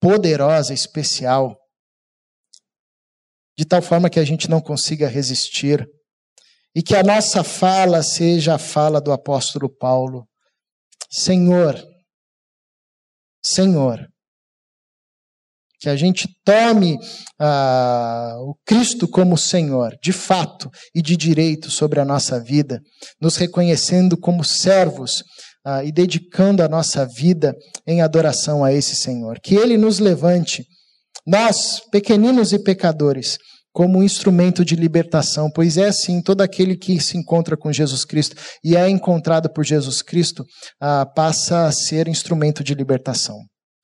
poderosa, 0.00 0.74
especial, 0.74 1.56
de 3.56 3.64
tal 3.64 3.80
forma 3.80 4.10
que 4.10 4.18
a 4.18 4.24
gente 4.24 4.50
não 4.50 4.60
consiga 4.60 5.06
resistir 5.06 5.86
e 6.76 6.82
que 6.82 6.94
a 6.94 7.02
nossa 7.02 7.42
fala 7.42 8.02
seja 8.02 8.56
a 8.56 8.58
fala 8.58 9.00
do 9.00 9.10
apóstolo 9.10 9.66
Paulo. 9.66 10.28
Senhor, 11.10 11.82
Senhor, 13.42 14.06
que 15.80 15.88
a 15.88 15.96
gente 15.96 16.28
tome 16.44 16.98
ah, 17.40 18.34
o 18.40 18.54
Cristo 18.66 19.08
como 19.08 19.38
Senhor, 19.38 19.96
de 20.02 20.12
fato 20.12 20.70
e 20.94 21.00
de 21.00 21.16
direito 21.16 21.70
sobre 21.70 21.98
a 21.98 22.04
nossa 22.04 22.38
vida, 22.38 22.82
nos 23.18 23.36
reconhecendo 23.36 24.14
como 24.14 24.44
servos 24.44 25.24
ah, 25.64 25.82
e 25.82 25.90
dedicando 25.90 26.62
a 26.62 26.68
nossa 26.68 27.06
vida 27.06 27.56
em 27.86 28.02
adoração 28.02 28.62
a 28.62 28.70
esse 28.70 28.94
Senhor. 28.94 29.40
Que 29.42 29.54
Ele 29.54 29.78
nos 29.78 29.98
levante, 29.98 30.62
nós, 31.26 31.80
pequeninos 31.90 32.52
e 32.52 32.58
pecadores, 32.58 33.38
como 33.76 33.98
um 33.98 34.02
instrumento 34.02 34.64
de 34.64 34.74
libertação, 34.74 35.50
pois 35.50 35.76
é 35.76 35.88
assim, 35.88 36.22
todo 36.22 36.40
aquele 36.40 36.78
que 36.78 36.98
se 36.98 37.18
encontra 37.18 37.58
com 37.58 37.70
Jesus 37.70 38.06
Cristo 38.06 38.34
e 38.64 38.74
é 38.74 38.88
encontrado 38.88 39.52
por 39.52 39.66
Jesus 39.66 40.00
Cristo 40.00 40.46
ah, 40.80 41.04
passa 41.04 41.66
a 41.66 41.72
ser 41.72 42.08
instrumento 42.08 42.64
de 42.64 42.72
libertação. 42.72 43.36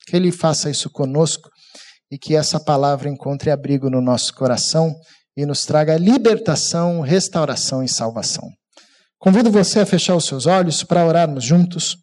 Que 0.07 0.15
Ele 0.15 0.31
faça 0.31 0.67
isso 0.67 0.89
conosco 0.89 1.47
e 2.11 2.17
que 2.17 2.35
essa 2.35 2.59
palavra 2.59 3.07
encontre 3.07 3.51
abrigo 3.51 3.87
no 3.87 4.01
nosso 4.01 4.33
coração 4.33 4.95
e 5.37 5.45
nos 5.45 5.63
traga 5.63 5.95
libertação, 5.95 6.99
restauração 7.01 7.83
e 7.83 7.87
salvação. 7.87 8.49
Convido 9.19 9.51
você 9.51 9.81
a 9.81 9.85
fechar 9.85 10.15
os 10.15 10.25
seus 10.25 10.47
olhos 10.47 10.83
para 10.83 11.05
orarmos 11.05 11.43
juntos. 11.43 11.97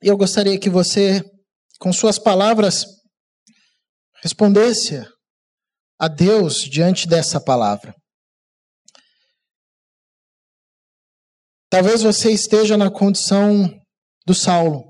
Eu 0.00 0.16
gostaria 0.16 0.58
que 0.58 0.70
você, 0.70 1.22
com 1.78 1.92
suas 1.92 2.18
palavras, 2.18 2.86
respondesse 4.22 5.04
a 5.98 6.06
Deus 6.06 6.62
diante 6.62 7.08
dessa 7.08 7.40
palavra. 7.40 7.94
Talvez 11.70 12.02
você 12.02 12.30
esteja 12.30 12.76
na 12.76 12.90
condição 12.90 13.68
do 14.26 14.34
Saulo, 14.34 14.84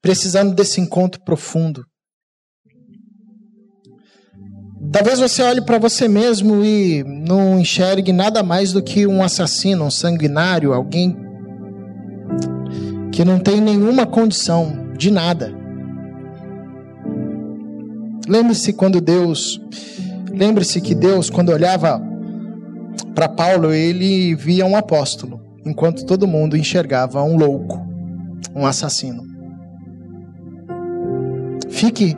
precisando 0.00 0.54
desse 0.54 0.80
encontro 0.80 1.22
profundo. 1.24 1.82
Talvez 4.92 5.18
você 5.20 5.42
olhe 5.42 5.64
para 5.64 5.78
você 5.78 6.08
mesmo 6.08 6.64
e 6.64 7.02
não 7.04 7.58
enxergue 7.58 8.12
nada 8.12 8.42
mais 8.42 8.72
do 8.72 8.82
que 8.82 9.06
um 9.06 9.22
assassino, 9.22 9.84
um 9.84 9.90
sanguinário, 9.90 10.72
alguém 10.72 11.29
que 13.20 13.24
não 13.26 13.38
tem 13.38 13.60
nenhuma 13.60 14.06
condição 14.06 14.94
de 14.96 15.10
nada. 15.10 15.52
Lembre-se 18.26 18.72
quando 18.72 18.98
Deus, 18.98 19.60
lembre-se 20.30 20.80
que 20.80 20.94
Deus, 20.94 21.28
quando 21.28 21.50
olhava 21.50 22.02
para 23.14 23.28
Paulo, 23.28 23.74
ele 23.74 24.34
via 24.34 24.64
um 24.64 24.74
apóstolo, 24.74 25.38
enquanto 25.66 26.06
todo 26.06 26.26
mundo 26.26 26.56
enxergava 26.56 27.22
um 27.22 27.36
louco, 27.36 27.86
um 28.56 28.64
assassino. 28.64 29.22
Fique 31.68 32.16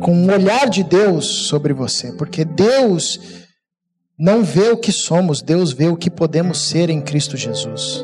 com 0.00 0.24
o 0.24 0.32
olhar 0.32 0.70
de 0.70 0.82
Deus 0.82 1.26
sobre 1.26 1.74
você, 1.74 2.10
porque 2.12 2.42
Deus 2.42 3.20
não 4.18 4.42
vê 4.42 4.70
o 4.70 4.78
que 4.78 4.92
somos, 4.92 5.42
Deus 5.42 5.74
vê 5.74 5.88
o 5.88 5.96
que 5.96 6.08
podemos 6.08 6.62
ser 6.62 6.88
em 6.88 7.02
Cristo 7.02 7.36
Jesus. 7.36 8.02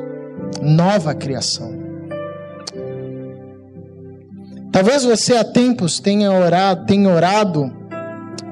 Nova 0.61 1.15
criação. 1.15 1.82
Talvez 4.73 5.05
você 5.05 5.37
há 5.37 5.45
tempos 5.45 6.01
tenha 6.01 6.33
orado, 6.33 6.87
tenha 6.87 7.11
orado 7.11 7.71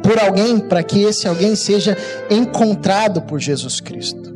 por 0.02 0.18
alguém 0.18 0.58
para 0.60 0.82
que 0.82 1.02
esse 1.02 1.26
alguém 1.26 1.56
seja 1.56 1.96
encontrado 2.30 3.22
por 3.22 3.40
Jesus 3.40 3.80
Cristo. 3.80 4.30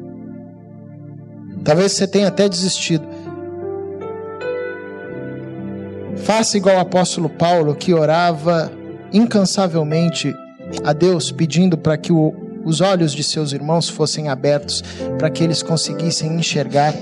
Talvez 1.63 1.93
você 1.93 2.07
tenha 2.07 2.29
até 2.29 2.49
desistido. 2.49 3.07
Faça 6.17 6.57
igual 6.57 6.77
o 6.77 6.81
apóstolo 6.81 7.29
Paulo, 7.29 7.75
que 7.75 7.93
orava 7.93 8.73
incansavelmente 9.13 10.35
a 10.83 10.93
Deus, 10.95 11.31
pedindo 11.31 11.77
para 11.77 11.99
que 11.99 12.13
o, 12.13 12.35
os 12.65 12.81
olhos 12.81 13.13
de 13.13 13.23
seus 13.23 13.53
irmãos 13.53 13.91
fossem 13.91 14.29
abertos, 14.29 14.83
para 15.19 15.29
que 15.29 15.45
eles 15.45 15.63
conseguissem 15.63 16.35
enxergar. 16.35 16.95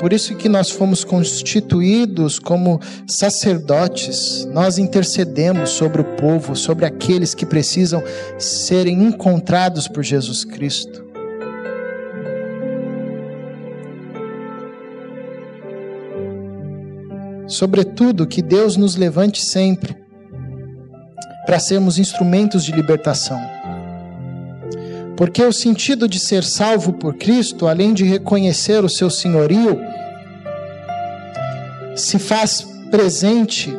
Por 0.00 0.12
isso 0.12 0.34
que 0.34 0.48
nós 0.48 0.70
fomos 0.70 1.04
constituídos 1.04 2.38
como 2.38 2.80
sacerdotes. 3.06 4.44
Nós 4.52 4.78
intercedemos 4.78 5.70
sobre 5.70 6.00
o 6.00 6.04
povo, 6.16 6.56
sobre 6.56 6.84
aqueles 6.84 7.34
que 7.34 7.46
precisam 7.46 8.02
serem 8.38 9.04
encontrados 9.04 9.86
por 9.86 10.02
Jesus 10.02 10.44
Cristo. 10.44 11.02
Sobretudo, 17.46 18.26
que 18.26 18.40
Deus 18.40 18.76
nos 18.76 18.96
levante 18.96 19.44
sempre 19.44 19.96
para 21.44 21.58
sermos 21.58 21.98
instrumentos 21.98 22.64
de 22.64 22.72
libertação. 22.72 23.61
Porque 25.16 25.44
o 25.44 25.52
sentido 25.52 26.08
de 26.08 26.18
ser 26.18 26.42
salvo 26.42 26.92
por 26.92 27.14
Cristo, 27.14 27.68
além 27.68 27.92
de 27.92 28.04
reconhecer 28.04 28.84
o 28.84 28.88
seu 28.88 29.10
senhorio, 29.10 29.78
se 31.94 32.18
faz 32.18 32.66
presente 32.90 33.72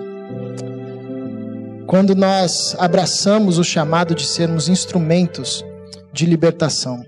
quando 1.88 2.16
nós 2.16 2.76
abraçamos 2.80 3.58
o 3.58 3.64
chamado 3.64 4.16
de 4.16 4.26
sermos 4.26 4.70
instrumentos 4.70 5.64
de 6.12 6.26
libertação. 6.26 7.04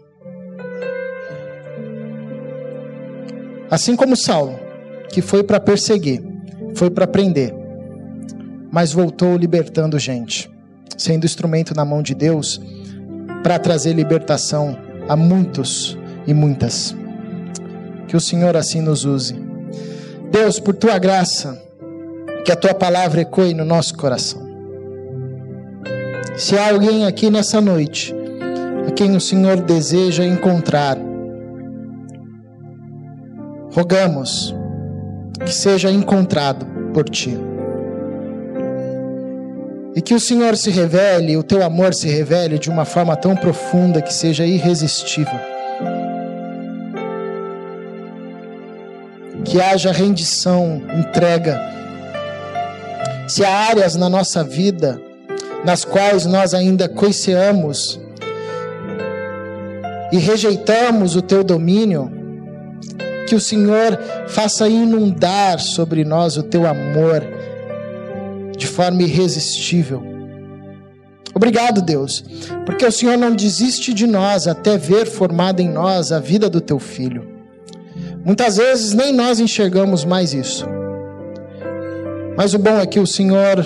Assim 3.70 3.96
como 3.96 4.16
Saulo, 4.16 4.60
que 5.10 5.22
foi 5.22 5.44
para 5.44 5.60
perseguir, 5.60 6.22
foi 6.76 6.90
para 6.90 7.08
prender, 7.08 7.54
mas 8.72 8.92
voltou 8.92 9.38
libertando 9.38 9.98
gente, 9.98 10.52
sendo 10.98 11.26
instrumento 11.26 11.74
na 11.74 11.86
mão 11.86 12.04
de 12.04 12.14
Deus 12.14 12.60
para 13.46 13.60
trazer 13.60 13.94
libertação 13.94 14.76
a 15.08 15.16
muitos 15.16 15.96
e 16.26 16.34
muitas. 16.34 16.96
Que 18.08 18.18
o 18.18 18.20
Senhor 18.20 18.58
assim 18.58 18.82
nos 18.82 19.06
use. 19.06 19.40
Deus, 20.32 20.60
por 20.60 20.74
tua 20.74 20.98
graça, 20.98 21.62
que 22.44 22.52
a 22.52 22.56
tua 22.56 22.74
palavra 22.74 23.22
ecoe 23.22 23.54
no 23.54 23.64
nosso 23.64 23.96
coração. 23.96 24.42
Se 26.36 26.58
há 26.58 26.70
alguém 26.70 27.06
aqui 27.06 27.30
nessa 27.30 27.62
noite 27.62 28.16
a 28.88 28.92
quem 28.92 29.16
o 29.16 29.22
Senhor 29.22 29.58
deseja 29.58 30.26
encontrar, 30.26 30.98
rogamos 33.72 34.56
que 35.46 35.54
seja 35.54 35.92
encontrado 35.92 36.66
por 36.96 37.08
ti. 37.08 37.38
E 39.96 40.02
que 40.02 40.14
o 40.14 40.20
Senhor 40.20 40.58
se 40.58 40.70
revele, 40.70 41.38
o 41.38 41.44
teu 41.44 41.64
amor 41.64 41.94
se 41.94 42.10
revele 42.10 42.60
de 42.60 42.70
uma 42.70 42.84
forma 42.84 43.16
tão 43.16 43.34
profunda 43.34 44.02
que 44.02 44.14
seja 44.14 44.46
irresistível. 44.46 45.40
Que 49.46 49.62
haja 49.62 49.94
rendição, 49.94 50.82
entrega. 50.94 51.62
Se 53.26 53.46
há 53.46 53.50
áreas 53.70 53.96
na 53.96 54.10
nossa 54.10 54.44
vida 54.44 55.00
nas 55.64 55.86
quais 55.86 56.26
nós 56.26 56.54
ainda 56.54 56.90
coiceamos 56.90 57.98
e 60.12 60.18
rejeitamos 60.18 61.16
o 61.16 61.22
teu 61.22 61.44
domínio, 61.44 62.12
que 63.28 63.34
o 63.34 63.40
Senhor 63.40 63.98
faça 64.28 64.68
inundar 64.68 65.60
sobre 65.60 66.04
nós 66.04 66.36
o 66.36 66.44
teu 66.44 66.68
amor 66.68 67.35
de 68.56 68.68
forma 68.68 69.04
irresistível. 69.04 70.04
Obrigado, 71.34 71.82
Deus, 71.82 72.24
porque 72.66 72.86
o 72.86 72.92
Senhor 72.92 73.18
não 73.18 73.36
desiste 73.36 73.94
de 73.94 74.08
nós 74.08 74.48
até 74.48 74.78
ver 74.78 75.06
formada 75.06 75.62
em 75.62 75.70
nós 75.70 76.12
a 76.12 76.20
vida 76.20 76.50
do 76.50 76.62
teu 76.62 76.80
filho. 76.80 77.28
Muitas 78.24 78.58
vezes 78.58 78.94
nem 78.94 79.14
nós 79.14 79.40
enxergamos 79.40 80.06
mais 80.06 80.34
isso. 80.34 80.66
Mas 82.38 82.54
o 82.54 82.60
bom 82.60 82.80
é 82.80 82.86
que 82.86 83.00
o 83.00 83.06
Senhor 83.06 83.66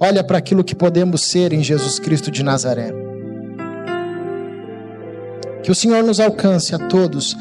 olha 0.00 0.24
para 0.24 0.38
aquilo 0.38 0.64
que 0.64 0.74
podemos 0.74 1.22
ser 1.22 1.52
em 1.52 1.62
Jesus 1.62 1.98
Cristo 1.98 2.30
de 2.30 2.42
Nazaré. 2.42 2.92
Que 5.62 5.70
o 5.70 5.74
Senhor 5.74 6.02
nos 6.02 6.18
alcance 6.18 6.74
a 6.74 6.78
todos 6.78 7.36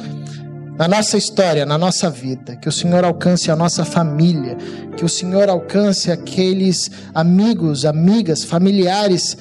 na 0.81 0.87
nossa 0.87 1.15
história, 1.15 1.63
na 1.63 1.77
nossa 1.77 2.09
vida, 2.09 2.55
que 2.55 2.67
o 2.67 2.71
Senhor 2.71 3.05
alcance 3.05 3.51
a 3.51 3.55
nossa 3.55 3.85
família, 3.85 4.57
que 4.97 5.05
o 5.05 5.09
Senhor 5.09 5.47
alcance 5.47 6.09
aqueles 6.09 6.89
amigos, 7.13 7.85
amigas, 7.85 8.43
familiares 8.43 9.37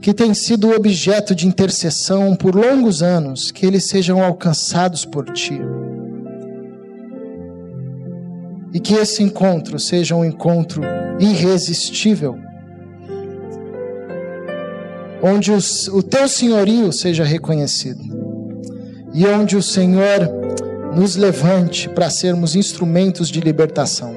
que 0.00 0.12
têm 0.12 0.34
sido 0.34 0.72
objeto 0.72 1.36
de 1.36 1.46
intercessão 1.46 2.34
por 2.34 2.56
longos 2.56 3.00
anos, 3.00 3.52
que 3.52 3.64
eles 3.64 3.84
sejam 3.84 4.20
alcançados 4.24 5.04
por 5.04 5.32
Ti. 5.32 5.56
E 8.74 8.80
que 8.80 8.94
esse 8.94 9.22
encontro 9.22 9.78
seja 9.78 10.16
um 10.16 10.24
encontro 10.24 10.82
irresistível, 11.20 12.36
onde 15.22 15.52
os, 15.52 15.86
o 15.86 16.02
Teu 16.02 16.26
senhorio 16.26 16.92
seja 16.92 17.22
reconhecido 17.22 18.02
e 19.14 19.24
onde 19.26 19.56
o 19.56 19.62
Senhor 19.62 20.41
nos 20.94 21.16
levante 21.16 21.88
para 21.88 22.10
sermos 22.10 22.54
instrumentos 22.54 23.28
de 23.28 23.40
libertação. 23.40 24.14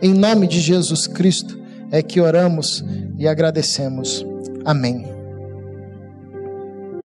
Em 0.00 0.12
nome 0.12 0.46
de 0.46 0.60
Jesus 0.60 1.06
Cristo 1.06 1.58
é 1.90 2.02
que 2.02 2.20
oramos 2.20 2.84
e 3.18 3.26
agradecemos. 3.26 4.24
Amém. 4.64 5.15